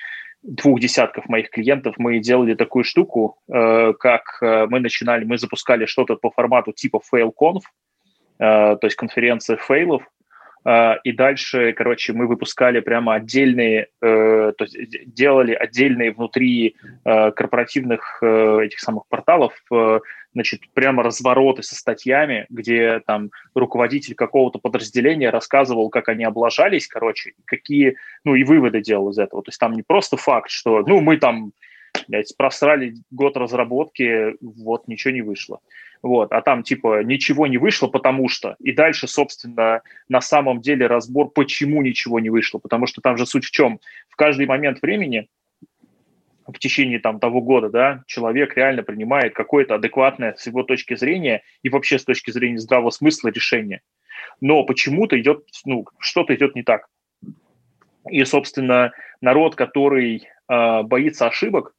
[0.43, 5.85] двух десятков моих клиентов мы делали такую штуку, э, как э, мы начинали, мы запускали
[5.85, 7.61] что-то по формату типа FailConf,
[8.39, 10.03] э, то есть конференция фейлов,
[10.63, 18.21] и дальше, короче, мы выпускали прямо отдельные, uh, то есть делали отдельные внутри uh, корпоративных
[18.21, 19.53] этих самых порталов,
[20.33, 27.33] значит, прямо развороты со статьями, где там руководитель какого-то подразделения рассказывал, как они облажались, короче,
[27.45, 29.43] какие, ну и выводы делал из этого.
[29.43, 31.53] То есть там не просто факт, что, ну, мы там
[32.07, 35.59] блядь, просрали год разработки, вот, ничего не вышло.
[36.01, 38.55] Вот, а там типа ничего не вышло, потому что.
[38.59, 42.57] И дальше, собственно, на самом деле разбор, почему ничего не вышло.
[42.57, 43.79] Потому что там же суть в чем?
[44.09, 45.27] В каждый момент времени
[46.47, 51.43] в течение там того года, да, человек реально принимает какое-то адекватное с его точки зрения
[51.61, 53.81] и вообще с точки зрения здравого смысла решение.
[54.41, 56.87] Но почему-то идет, ну, что-то идет не так.
[58.09, 58.91] И, собственно,
[59.21, 61.73] народ, который э, боится ошибок,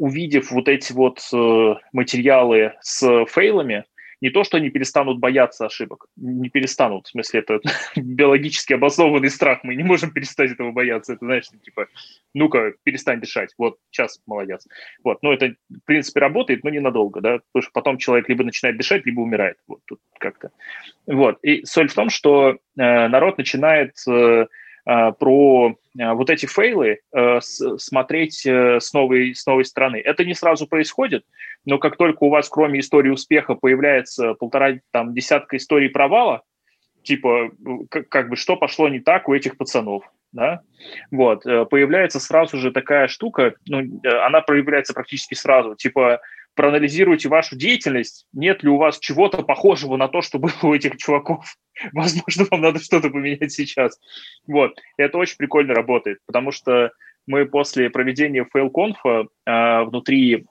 [0.00, 3.84] увидев вот эти вот э, материалы с фейлами,
[4.22, 7.60] не то, что они перестанут бояться ошибок, не перестанут, в смысле, это
[7.96, 11.86] биологически обоснованный страх, мы не можем перестать этого бояться, это, знаешь, типа,
[12.34, 14.66] ну-ка, перестань дышать, вот, сейчас, молодец.
[15.04, 18.78] Вот, но это, в принципе, работает, но ненадолго, да, потому что потом человек либо начинает
[18.78, 20.50] дышать, либо умирает, вот, тут как-то.
[21.06, 24.46] Вот, и соль в том, что э, народ начинает э,
[24.86, 29.96] Э, про вот эти фейлы э, смотреть с новой, с новой стороны.
[29.96, 31.24] Это не сразу происходит,
[31.64, 36.42] но как только у вас кроме истории успеха появляется полтора там, десятка историй провала,
[37.02, 37.50] типа
[37.90, 40.60] как, как бы что пошло не так у этих пацанов, да,
[41.10, 46.20] вот, появляется сразу же такая штука, ну, она проявляется практически сразу, типа
[46.60, 50.98] проанализируйте вашу деятельность, нет ли у вас чего-то похожего на то, что было у этих
[50.98, 51.56] чуваков.
[51.94, 53.98] Возможно, вам надо что-то поменять сейчас.
[54.46, 54.78] Вот.
[54.98, 56.90] Это очень прикольно работает, потому что
[57.26, 60.44] мы после проведения fail conf а э, внутри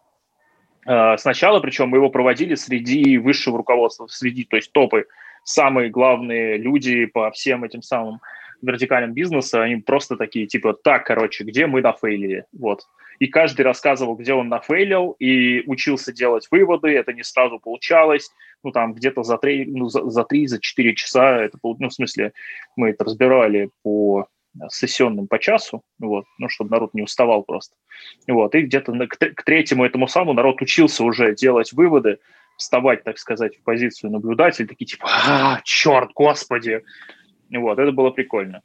[0.87, 5.05] э, сначала, причем мы его проводили среди высшего руководства, среди, то есть топы,
[5.43, 8.19] самые главные люди по всем этим самым
[8.63, 12.87] вертикальным бизнеса, они просто такие, типа, так, короче, где мы нафейлили, вот
[13.19, 18.31] и каждый рассказывал, где он нафейлил, и учился делать выводы, это не сразу получалось,
[18.63, 22.33] ну, там, где-то за три, ну, за, три, за четыре часа, это, ну, в смысле,
[22.75, 24.27] мы это разбирали по
[24.69, 27.75] сессионным по часу, вот, ну, чтобы народ не уставал просто.
[28.27, 32.19] Вот, и где-то к, к третьему этому самому народ учился уже делать выводы,
[32.57, 36.83] вставать, так сказать, в позицию наблюдателя, такие типа, а, черт, господи.
[37.51, 38.61] Вот, это было прикольно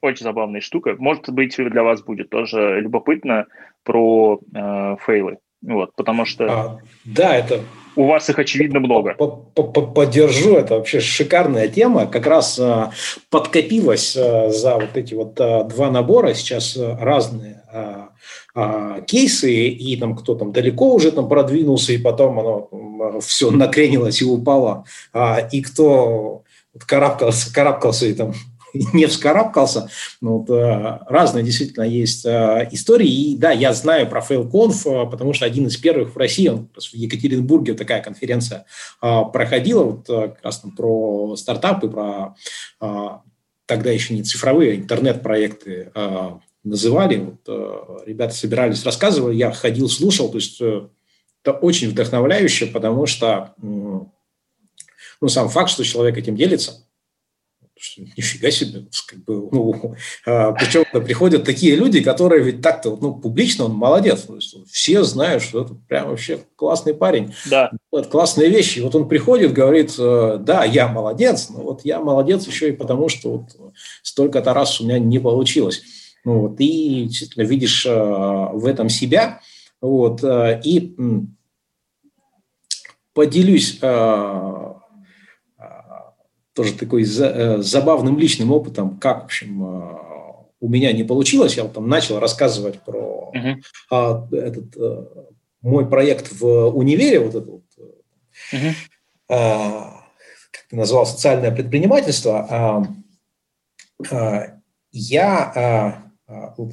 [0.00, 0.94] очень забавная штука.
[0.98, 3.46] Может быть, для вас будет тоже любопытно
[3.84, 5.38] про э, фейлы.
[5.62, 6.44] Вот, потому что...
[6.46, 7.60] А, да, это...
[7.96, 9.14] У вас их, очевидно, много.
[9.14, 12.06] Поддержу, это вообще шикарная тема.
[12.06, 12.92] Как раз а,
[13.30, 18.10] подкопилась а, за вот эти вот а, два набора сейчас а, разные а,
[18.54, 24.20] а, кейсы, и там кто там далеко уже там продвинулся, и потом оно все накренилось
[24.20, 24.84] и упало,
[25.14, 26.42] а, и кто
[26.86, 28.34] карабкался, карабкался и там
[28.92, 29.88] не вскарабкался.
[30.20, 33.08] Ну, вот, э, разные действительно есть э, истории.
[33.08, 36.68] И да, я знаю про FailConf, э, потому что один из первых в России, он,
[36.76, 38.66] в Екатеринбурге такая конференция
[39.00, 42.36] проходила, вот как раз там про стартапы, про
[43.66, 45.90] тогда еще не цифровые, а интернет-проекты
[46.64, 47.16] называли.
[47.16, 53.54] Вот, ребята собирались, рассказывали, я ходил, слушал, то есть это очень вдохновляюще, потому что
[55.20, 56.85] ну, сам факт, что человек этим делится,
[58.16, 58.86] Нифига себе.
[59.06, 64.22] Как бы, ну, а, причем приходят такие люди, которые ведь так-то ну, публично он молодец.
[64.22, 67.34] То есть, все знают, что это прям вообще классный парень.
[67.50, 67.70] Да.
[67.92, 68.78] Это классные вещи.
[68.78, 72.72] И вот он приходит, говорит, э, да, я молодец, но вот я молодец еще и
[72.72, 75.82] потому, что вот столько-то раз у меня не получилось.
[76.24, 79.40] Ну, вот, и действительно видишь э, в этом себя.
[79.82, 80.96] Вот, э, и
[83.12, 83.80] поделюсь
[86.56, 89.62] тоже такой за, забавным личным опытом, как, в общем,
[90.60, 91.56] у меня не получилось.
[91.56, 94.34] Я вот там начал рассказывать про uh-huh.
[94.34, 95.26] этот а,
[95.60, 97.62] мой проект в универе, вот этот вот,
[98.52, 98.72] uh-huh.
[99.28, 102.88] как ты назвал, социальное предпринимательство.
[104.10, 104.56] А,
[104.92, 106.02] я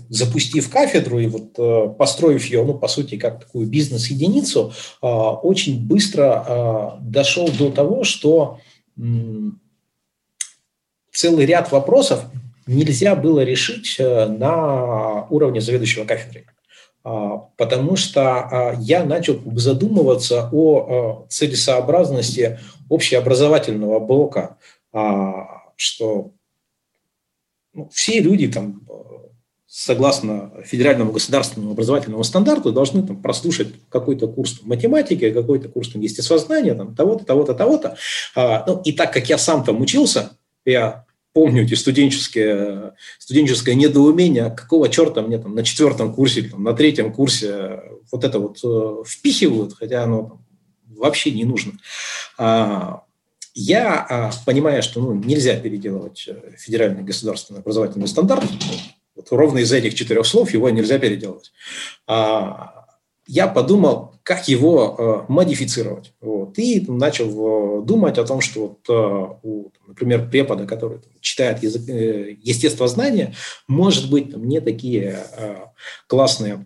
[0.10, 6.98] запустив кафедру и вот э, построив ее, ну, по сути, как такую бизнес-единицу, очень быстро
[7.02, 8.58] дошел до того, что
[11.14, 12.26] целый ряд вопросов
[12.68, 16.46] нельзя было решить э, на уровне заведующего кафедрой.
[17.04, 22.60] А, потому что а, я начал задумываться о целесообразности
[22.90, 24.58] общеобразовательного блока,
[24.94, 26.32] а, что
[27.74, 28.82] ну, все люди там
[29.68, 36.96] согласно федеральному государственному образовательному стандарту должны там, прослушать какой-то курс математики, какой-то курс естествознания, там,
[36.96, 37.98] того-то, того-то, того-то.
[38.68, 44.90] Ну, и так как я сам там учился, я помню эти студенческие, студенческое недоумение, какого
[44.90, 49.74] черта мне там на четвертом курсе, там, на третьем курсе вот это вот э, впихивают,
[49.74, 50.46] хотя оно там,
[50.96, 51.74] вообще не нужно.
[52.38, 53.04] А,
[53.56, 58.46] я, а, понимая, что ну, нельзя переделывать э, федеральный государственный образовательный стандарт,
[59.16, 61.52] вот ровно из этих четырех слов его нельзя переделывать.
[62.08, 62.88] А,
[63.28, 66.14] я подумал, как его э, модифицировать.
[66.54, 66.60] Вот.
[66.60, 71.64] И начал э, думать о том, что, вот, э, у, например, препода, который там, читает
[71.64, 73.34] язык, э, естествознание,
[73.68, 75.20] может быть, там, не такие
[76.08, 76.66] классные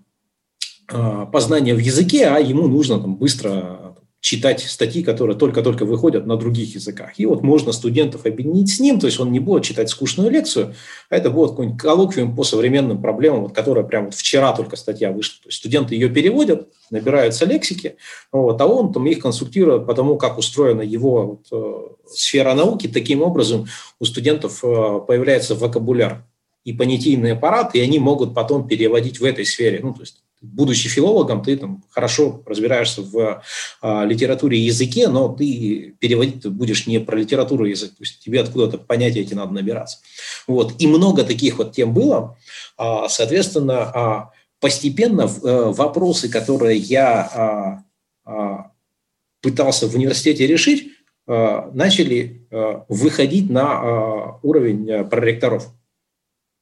[1.34, 6.76] познания в языке, а ему нужно там, быстро читать статьи, которые только-только выходят на других
[6.76, 7.12] языках.
[7.18, 10.76] И вот можно студентов объединить с ним, то есть он не будет читать скучную лекцию,
[11.10, 15.12] а это будет какой-нибудь коллоквиум по современным проблемам, вот, которая прямо вот вчера только статья
[15.12, 15.42] вышла.
[15.44, 17.96] То есть студенты ее переводят, набираются лексики,
[18.32, 22.88] вот, а он там их консультирует по тому, как устроена его вот, э, сфера науки.
[22.88, 23.68] Таким образом
[24.00, 26.26] у студентов э, появляется вокабуляр
[26.66, 29.80] и понятийный аппарат, и они могут потом переводить в этой сфере.
[29.82, 33.44] Ну, то есть будучи филологом, ты там хорошо разбираешься в
[33.82, 38.20] а, литературе и языке, но ты переводить будешь не про литературу и язык, то есть
[38.20, 40.00] тебе откуда-то понятия эти надо набираться.
[40.48, 40.76] Вот.
[40.80, 42.38] И много таких вот тем было.
[42.78, 47.84] А, соответственно, а, постепенно а, вопросы, которые я а,
[48.26, 48.72] а,
[49.42, 50.92] пытался в университете решить,
[51.28, 55.68] а, начали а, выходить на а, уровень проректоров.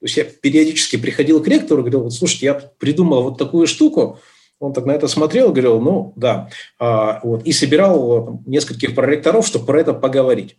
[0.05, 4.19] То есть я периодически приходил к ректору говорил, вот, слушайте, я придумал вот такую штуку,
[4.59, 6.47] он так на это смотрел говорил, ну, да.
[6.77, 10.57] А, вот, и собирал там, нескольких проректоров, чтобы про это поговорить.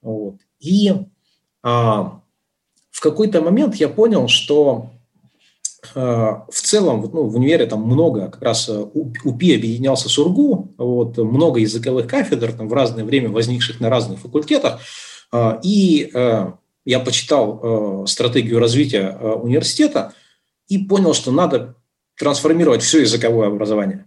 [0.00, 0.36] Вот.
[0.60, 0.94] И
[1.62, 2.22] а,
[2.90, 4.86] в какой-то момент я понял, что
[5.94, 10.72] а, в целом ну, в универе там много, как раз э, УПИ объединялся с УРГУ,
[10.78, 14.80] вот, много языковых кафедр там, в разное время возникших на разных факультетах,
[15.30, 16.54] а, и а,
[16.86, 20.14] я почитал э, стратегию развития э, университета
[20.68, 21.74] и понял, что надо
[22.16, 24.06] трансформировать все языковое образование.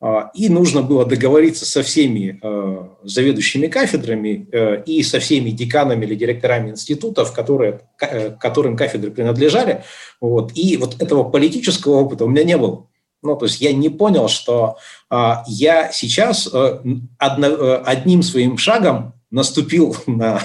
[0.00, 6.06] Э, и нужно было договориться со всеми э, заведующими кафедрами э, и со всеми деканами
[6.06, 9.82] или директорами институтов, которые, э, которым кафедры принадлежали.
[10.20, 10.52] Вот.
[10.54, 12.86] И вот этого политического опыта у меня не было.
[13.24, 14.76] Ну, то есть я не понял, что
[15.10, 16.80] э, я сейчас э,
[17.18, 20.40] одно, э, одним своим шагом наступил на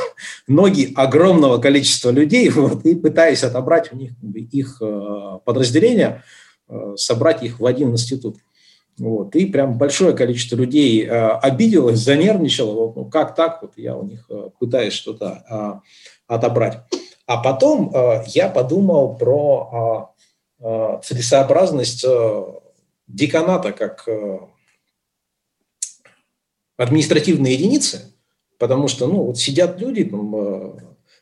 [0.48, 4.14] ноги огромного количества людей вот, и пытаясь отобрать у них
[4.52, 6.24] их э, подразделения,
[6.68, 8.38] э, собрать их в один институт.
[8.98, 9.36] Вот.
[9.36, 12.74] И прям большое количество людей э, обиделось, занервничало.
[12.74, 13.62] Вот, ну, как так?
[13.62, 14.28] Вот я у них
[14.60, 15.82] пытаюсь что-то
[16.28, 16.80] отобрать.
[17.28, 17.94] А потом
[18.26, 20.16] я подумал про
[21.04, 22.04] целесообразность
[23.08, 24.08] деканата как
[26.76, 28.16] административной единицы–
[28.60, 30.72] Потому что, ну, вот сидят люди, там, э,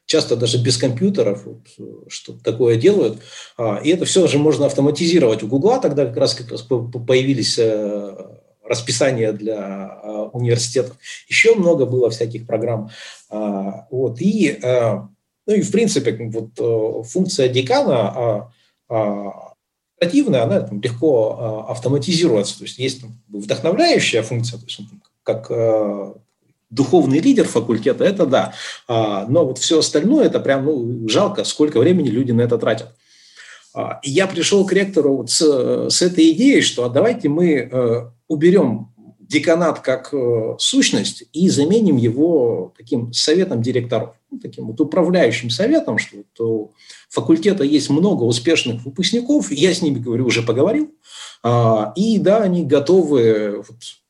[0.07, 3.19] часто даже без компьютеров вот, что-то такое делают.
[3.57, 5.43] А, и это все же можно автоматизировать.
[5.43, 8.15] У Гугла тогда как раз, как раз появились э,
[8.63, 10.97] расписания для э, университетов.
[11.29, 12.89] Еще много было всяких программ.
[13.29, 18.51] А, вот, и, ну и в принципе вот, функция декана
[19.99, 22.57] оперативная, она там, легко автоматизируется.
[22.57, 25.51] То есть есть там, вдохновляющая функция, то есть он, как
[26.69, 28.53] духовный лидер факультета, это да.
[28.87, 32.93] А, но вот все остальное, это прям ну, жалко, сколько времени люди на это тратят.
[33.73, 37.69] А, и я пришел к ректору вот с, с этой идеей, что а давайте мы
[37.71, 44.79] э, уберем деканат как э, сущность и заменим его таким советом директоров, ну, таким вот
[44.79, 46.71] управляющим советом, что вот у
[47.09, 50.93] факультета есть много успешных выпускников, я с ними, говорю, уже поговорил,
[51.43, 53.63] а, и да, они готовы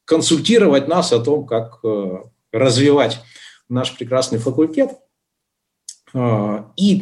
[0.05, 2.19] консультировать нас о том, как э,
[2.51, 3.19] развивать
[3.69, 4.91] наш прекрасный факультет
[6.13, 7.01] а, и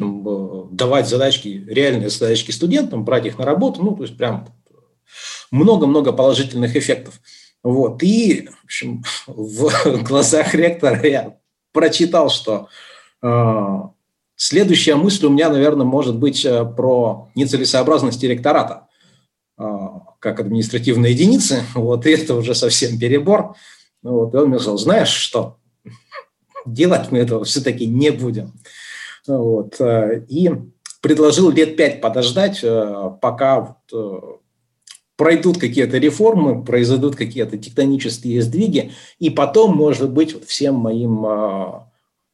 [0.71, 4.47] давать задачки, реальные задачки студентам, брать их на работу, ну, то есть прям
[5.51, 7.19] много-много положительных эффектов.
[7.63, 8.03] Вот.
[8.03, 11.37] И, в общем, в глазах ректора я
[11.71, 12.69] прочитал, что
[13.21, 13.79] э,
[14.35, 18.87] следующая мысль у меня, наверное, может быть э, про нецелесообразность ректората
[19.57, 19.63] э,
[20.19, 21.63] как административной единицы.
[21.73, 23.55] Вот, и это уже совсем перебор.
[24.05, 25.57] Вот, и он мне сказал, знаешь что,
[26.65, 28.53] делать мы этого все-таки не будем.
[29.27, 30.51] Вот, э, и
[31.01, 34.41] предложил лет пять подождать, э, пока вот,
[35.15, 41.81] пройдут какие-то реформы, произойдут какие-то тектонические сдвиги, и потом, может быть, вот всем моим э,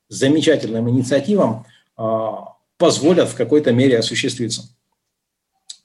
[0.10, 1.66] замечательным инициативам
[1.98, 2.30] э,
[2.78, 4.64] позволят в какой-то мере осуществиться.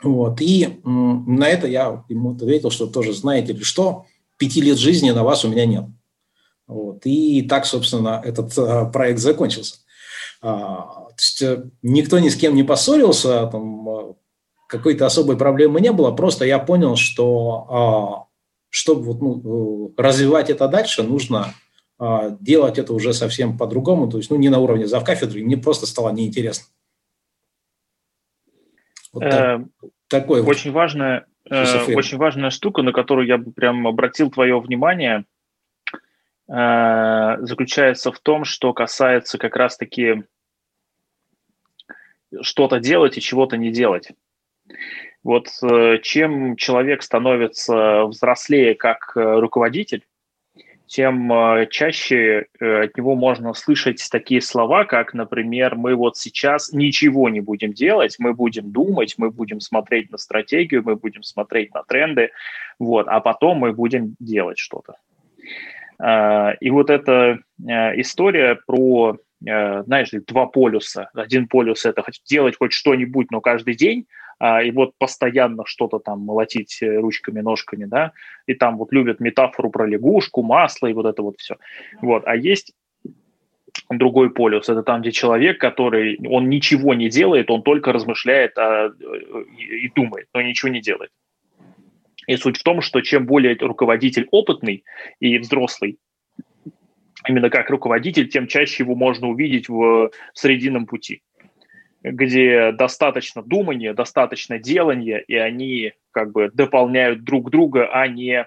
[0.03, 0.41] Вот.
[0.41, 4.07] И э, на это я ему ответил, что тоже знаете ли что,
[4.37, 5.85] пяти лет жизни на вас у меня нет.
[6.67, 7.01] Вот.
[7.05, 9.77] И так, собственно, этот э, проект закончился.
[10.43, 14.17] А, то есть э, никто ни с кем не поссорился, там,
[14.69, 18.27] какой-то особой проблемы не было, просто я понял, что а,
[18.69, 21.55] чтобы ну, развивать это дальше, нужно
[21.99, 25.87] а, делать это уже совсем по-другому, то есть ну, не на уровне завкафедры, мне просто
[25.87, 26.67] стало неинтересно.
[29.13, 30.77] Вот так, э, такой очень вот.
[30.77, 35.25] важная, э, очень важная штука, на которую я бы прям обратил твое внимание,
[36.49, 40.25] э, заключается в том, что касается как раз-таки
[42.43, 44.11] что-то делать и чего-то не делать.
[45.23, 50.05] Вот э, чем человек становится взрослее как руководитель,
[50.87, 57.29] тем э, чаще от него можно слышать такие слова, как, например, мы вот сейчас ничего
[57.29, 61.83] не будем делать, мы будем думать, мы будем смотреть на стратегию, мы будем смотреть на
[61.83, 62.31] тренды,
[62.79, 64.95] вот, а потом мы будем делать что-то.
[66.61, 71.09] И вот эта история про, знаешь, два полюса.
[71.15, 74.07] Один полюс– это делать хоть что-нибудь, но каждый день,
[74.39, 78.13] а, и вот постоянно что-то там молотить э, ручками, ножками, да,
[78.47, 81.57] и там вот любят метафору про лягушку, масло и вот это вот все.
[82.03, 82.73] Вот, а есть
[83.89, 88.93] другой полюс, это там, где человек, который, он ничего не делает, он только размышляет а,
[89.59, 91.11] и, и думает, но ничего не делает.
[92.27, 94.85] И суть в том, что чем более руководитель опытный
[95.21, 95.99] и взрослый,
[97.27, 101.23] именно как руководитель, тем чаще его можно увидеть в срединном пути
[102.13, 108.47] где достаточно думания, достаточно делания, и они как бы дополняют друг друга, а не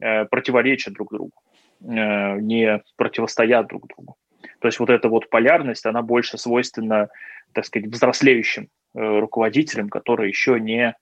[0.00, 1.32] э, противоречат друг другу,
[1.80, 4.16] э, не противостоят друг другу.
[4.60, 7.08] То есть вот эта вот полярность, она больше свойственна,
[7.52, 10.94] так сказать, взрослеющим э, руководителям, которые еще не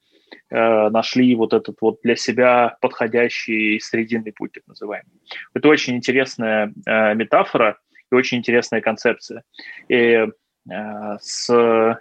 [0.51, 5.13] э, нашли вот этот вот для себя подходящий срединный путь, так называемый.
[5.55, 7.79] Это очень интересная э, метафора
[8.11, 9.43] и очень интересная концепция.
[9.89, 10.27] И
[10.69, 11.97] с э,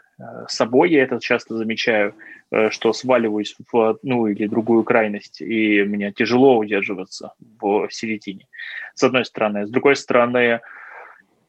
[0.49, 2.15] собой я это часто замечаю,
[2.51, 8.47] э, что сваливаюсь в одну или другую крайность, и мне тяжело удерживаться в середине,
[8.93, 9.65] с одной стороны.
[9.65, 10.59] С другой стороны,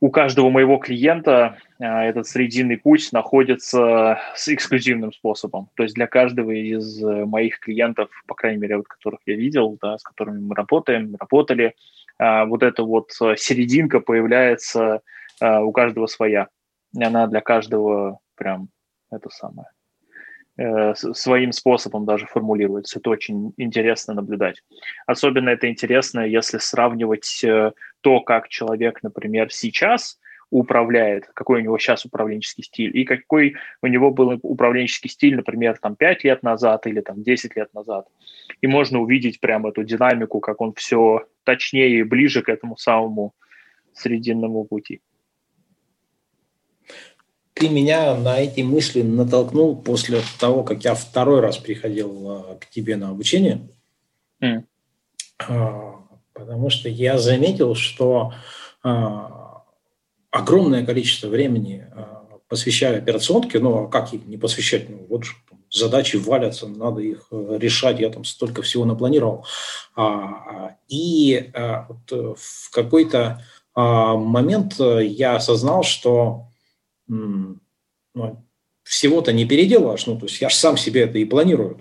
[0.00, 5.70] у каждого моего клиента этот срединный путь находится с эксклюзивным способом.
[5.74, 9.98] То есть для каждого из моих клиентов, по крайней мере, вот которых я видел, да,
[9.98, 11.74] с которыми мы работаем, работали,
[12.20, 15.00] вот эта вот серединка появляется
[15.40, 16.46] у каждого своя
[16.96, 18.68] она для каждого прям
[19.10, 19.68] это самое
[20.56, 22.98] э, своим способом даже формулируется.
[22.98, 24.62] Это очень интересно наблюдать.
[25.06, 30.18] Особенно это интересно, если сравнивать э, то, как человек, например, сейчас
[30.50, 35.78] управляет, какой у него сейчас управленческий стиль, и какой у него был управленческий стиль, например,
[35.78, 38.06] там 5 лет назад или там 10 лет назад.
[38.62, 43.34] И можно увидеть прям эту динамику, как он все точнее и ближе к этому самому
[43.92, 45.02] срединному пути
[47.58, 52.70] ты меня на эти мысли натолкнул после того, как я второй раз приходил а, к
[52.70, 53.68] тебе на обучение.
[54.42, 54.64] Mm.
[56.32, 58.32] Потому что я заметил, что
[58.84, 59.64] а,
[60.30, 61.86] огромное количество времени
[62.48, 64.88] посвящаю операционке, ну а как их не посвящать?
[64.88, 65.24] Ну, вот
[65.70, 69.44] задачи валятся, надо их э, решать, я там столько всего напланировал.
[70.88, 73.44] И вот э, в какой-то
[73.74, 76.47] момент я осознал, что
[77.08, 78.44] ну,
[78.82, 80.06] всего-то не переделаешь.
[80.06, 81.78] Ну, то есть я же сам себе это и планирую.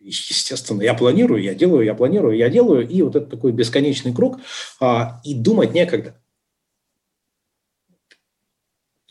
[0.00, 2.88] естественно, я планирую, я делаю, я планирую, я делаю.
[2.88, 4.40] И вот это такой бесконечный круг.
[5.24, 6.16] И думать некогда.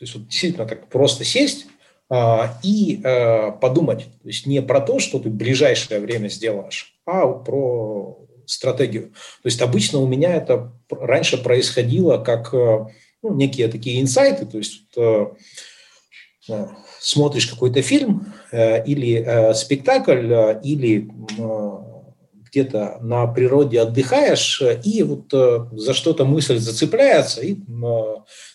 [0.02, 1.66] То есть вот действительно так просто сесть
[2.10, 4.06] а, и а, подумать.
[4.20, 9.12] То есть не про то, что ты в ближайшее время сделаешь, а про стратегию.
[9.42, 12.86] То есть обычно у меня это раньше происходило как э,
[13.22, 15.26] ну, некие такие инсайты, то есть э,
[16.48, 16.66] э,
[17.00, 21.10] смотришь какой-то фильм или спектакль, или
[22.44, 27.56] где-то на природе отдыхаешь, и вот за что-то мысль зацепляется, и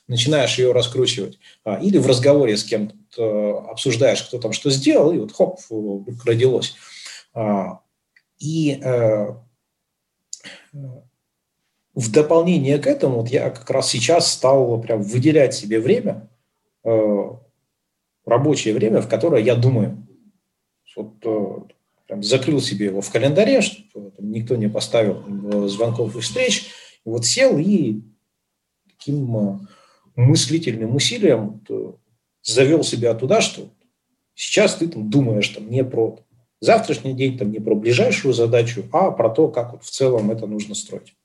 [0.07, 1.39] начинаешь ее раскручивать.
[1.63, 5.59] А, или в разговоре с кем-то э, обсуждаешь, кто там что сделал, и вот хоп,
[6.26, 6.76] родилось.
[7.34, 7.82] А,
[8.39, 9.28] и э,
[11.98, 16.30] в дополнение к этому вот я как раз сейчас стал прям выделять себе время,
[16.84, 17.30] э,
[18.24, 20.08] рабочее время, в которое я думаю.
[20.95, 21.20] Вот
[22.06, 26.68] прям закрыл себе его в календаре, чтобы никто не поставил звонков и встреч.
[27.04, 28.02] И вот сел и
[28.88, 29.68] таким
[30.16, 31.64] мыслительным усилием
[32.43, 33.70] завел себя туда, что
[34.36, 36.20] сейчас ты там думаешь там, не про
[36.62, 40.45] завтрашний день, там, не про ближайшую задачу, а про то, как вот в целом это
[40.45, 41.16] нужно строить.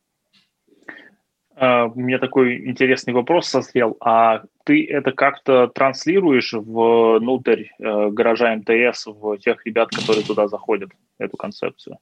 [1.54, 3.96] А, у меня такой интересный вопрос созрел.
[4.00, 10.90] А ты это как-то транслируешь внутрь э, гаража МТС в тех ребят, которые туда заходят,
[11.18, 11.98] эту концепцию?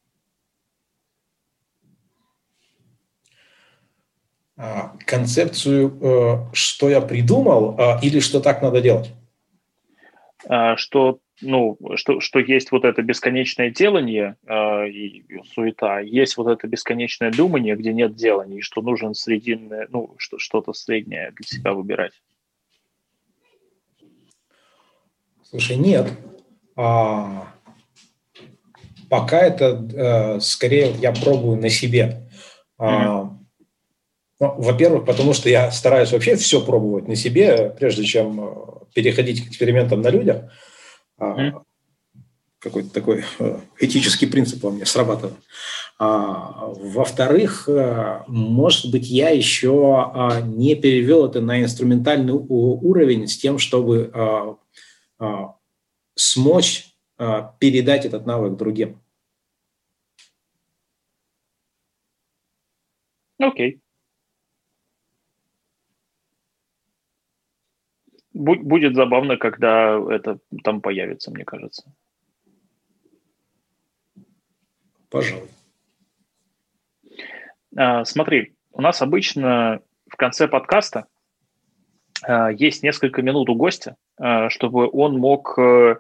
[4.57, 9.13] А, концепцию, э, что я придумал, а, или что так надо делать?
[10.77, 15.25] Что, ну, что, что есть вот это бесконечное делание и
[15.55, 20.39] суета, есть вот это бесконечное думание, где нет делания, и что нужен срединное, ну, что,
[20.39, 22.13] что-то среднее для себя выбирать.
[25.43, 26.07] Слушай, нет.
[26.77, 27.53] А,
[29.09, 32.31] пока это э, скорее я пробую на себе.
[32.79, 33.29] Mm-hmm.
[34.39, 38.55] Ну, во-первых, потому что я стараюсь вообще все пробовать на себе, прежде чем э,
[38.95, 40.51] переходить к экспериментам на людях.
[41.21, 41.63] Mm.
[42.59, 45.37] Какой-то такой э, этический принцип во мне срабатывает.
[45.99, 53.37] А, во-вторых, э, может быть, я еще а, не перевел это на инструментальный уровень с
[53.37, 54.13] тем, чтобы
[56.17, 56.87] смочь
[57.59, 59.01] передать этот навык другим.
[63.39, 63.75] Окей.
[63.75, 63.81] Okay.
[68.41, 71.93] Будет забавно, когда это там появится, мне кажется.
[75.11, 75.49] Пожалуй.
[77.77, 81.07] А, смотри, у нас обычно в конце подкаста
[82.23, 85.97] а, есть несколько минут у гостя, а, чтобы он мог э,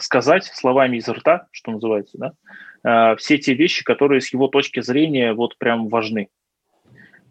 [0.00, 5.32] сказать словами из рта, что называется, да, все те вещи, которые с его точки зрения
[5.32, 6.28] вот прям важны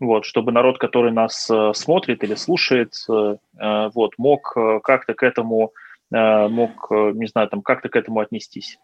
[0.05, 5.23] вот, чтобы народ, который нас э, смотрит или слушает, э, э, вот, мог как-то к
[5.23, 5.73] этому,
[6.11, 8.77] мог, не знаю, там, как-то к этому отнестись.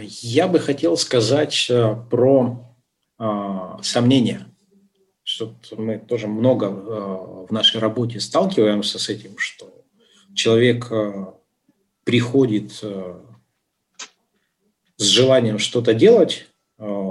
[0.00, 1.68] Я бы хотел сказать
[2.08, 2.64] про
[3.82, 4.46] сомнения.
[5.24, 9.72] Что мы тоже много в нашей работе сталкиваемся с этим, что
[10.34, 10.88] человек
[12.04, 13.14] приходит э,
[14.96, 16.48] с желанием что-то делать,
[16.78, 17.10] э,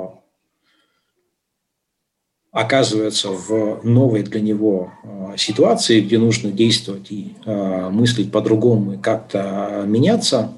[2.52, 9.84] оказывается в новой для него э, ситуации, где нужно действовать и мыслить по-другому и как-то
[9.86, 10.54] меняться.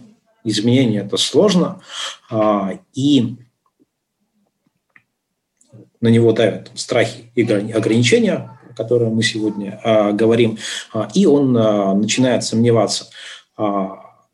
[0.45, 1.81] Изменение это сложно,
[2.93, 3.37] и
[6.01, 9.79] на него давят страхи и ограничения, о которых мы сегодня
[10.13, 10.57] говорим,
[11.13, 13.07] и он начинает сомневаться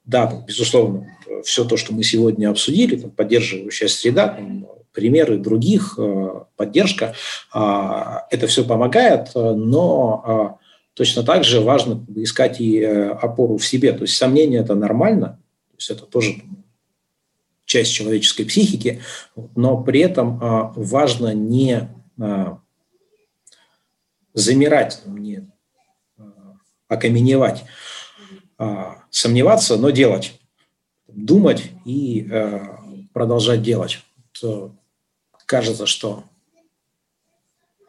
[0.09, 6.43] да, безусловно, все то, что мы сегодня обсудили, там, поддерживающая среда, там, примеры других, э,
[6.55, 7.13] поддержка,
[7.53, 10.57] а, это все помогает, но а,
[10.95, 13.93] точно так же важно искать и э, опору в себе.
[13.93, 15.39] То есть сомнение– это нормально,
[15.69, 16.41] то есть это тоже
[17.65, 19.01] часть человеческой психики,
[19.55, 21.87] но при этом а, важно не
[24.33, 25.47] замирать, не
[26.87, 27.63] окаменевать,
[29.09, 30.39] сомневаться, но делать,
[31.07, 32.59] думать и э,
[33.13, 33.99] продолжать делать.
[34.39, 34.75] То
[35.45, 36.23] кажется, что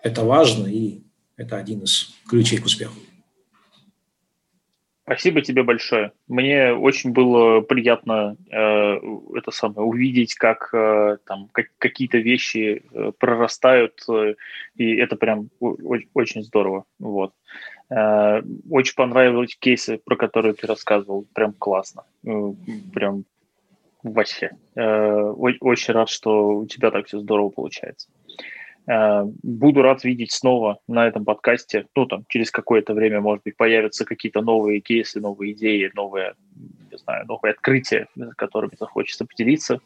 [0.03, 1.03] это важно и
[1.37, 2.95] это один из ключей к успеху.
[5.05, 6.13] Спасибо тебе большое.
[6.29, 9.01] Мне очень было приятно э,
[9.35, 14.37] это самое увидеть, как э, там как, какие-то вещи э, прорастают, э,
[14.77, 16.85] и это прям очень, очень здорово.
[17.01, 17.33] Вот.
[17.91, 22.53] Э, очень понравились кейсы, про которые ты рассказывал, прям классно, э,
[22.95, 23.25] прям
[24.03, 24.51] вообще.
[24.77, 28.09] Э, очень рад, что у тебя так все здорово получается.
[28.87, 31.87] Э, буду рад видеть снова на этом подкасте.
[31.97, 36.35] Ну, там, через какое-то время, может быть, появятся какие-то новые кейсы, новые идеи, новые,
[36.91, 39.81] не знаю, новые открытия, которыми захочется поделиться.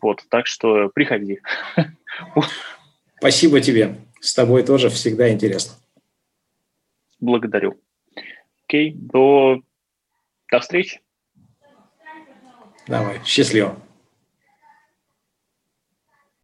[0.00, 1.40] Вот, так что приходи.
[3.18, 3.96] Спасибо тебе.
[4.20, 5.74] С тобой тоже всегда интересно.
[7.20, 7.80] Благодарю.
[8.64, 9.62] Окей, до,
[10.50, 11.00] до встречи.
[12.86, 13.76] Давай, счастливо.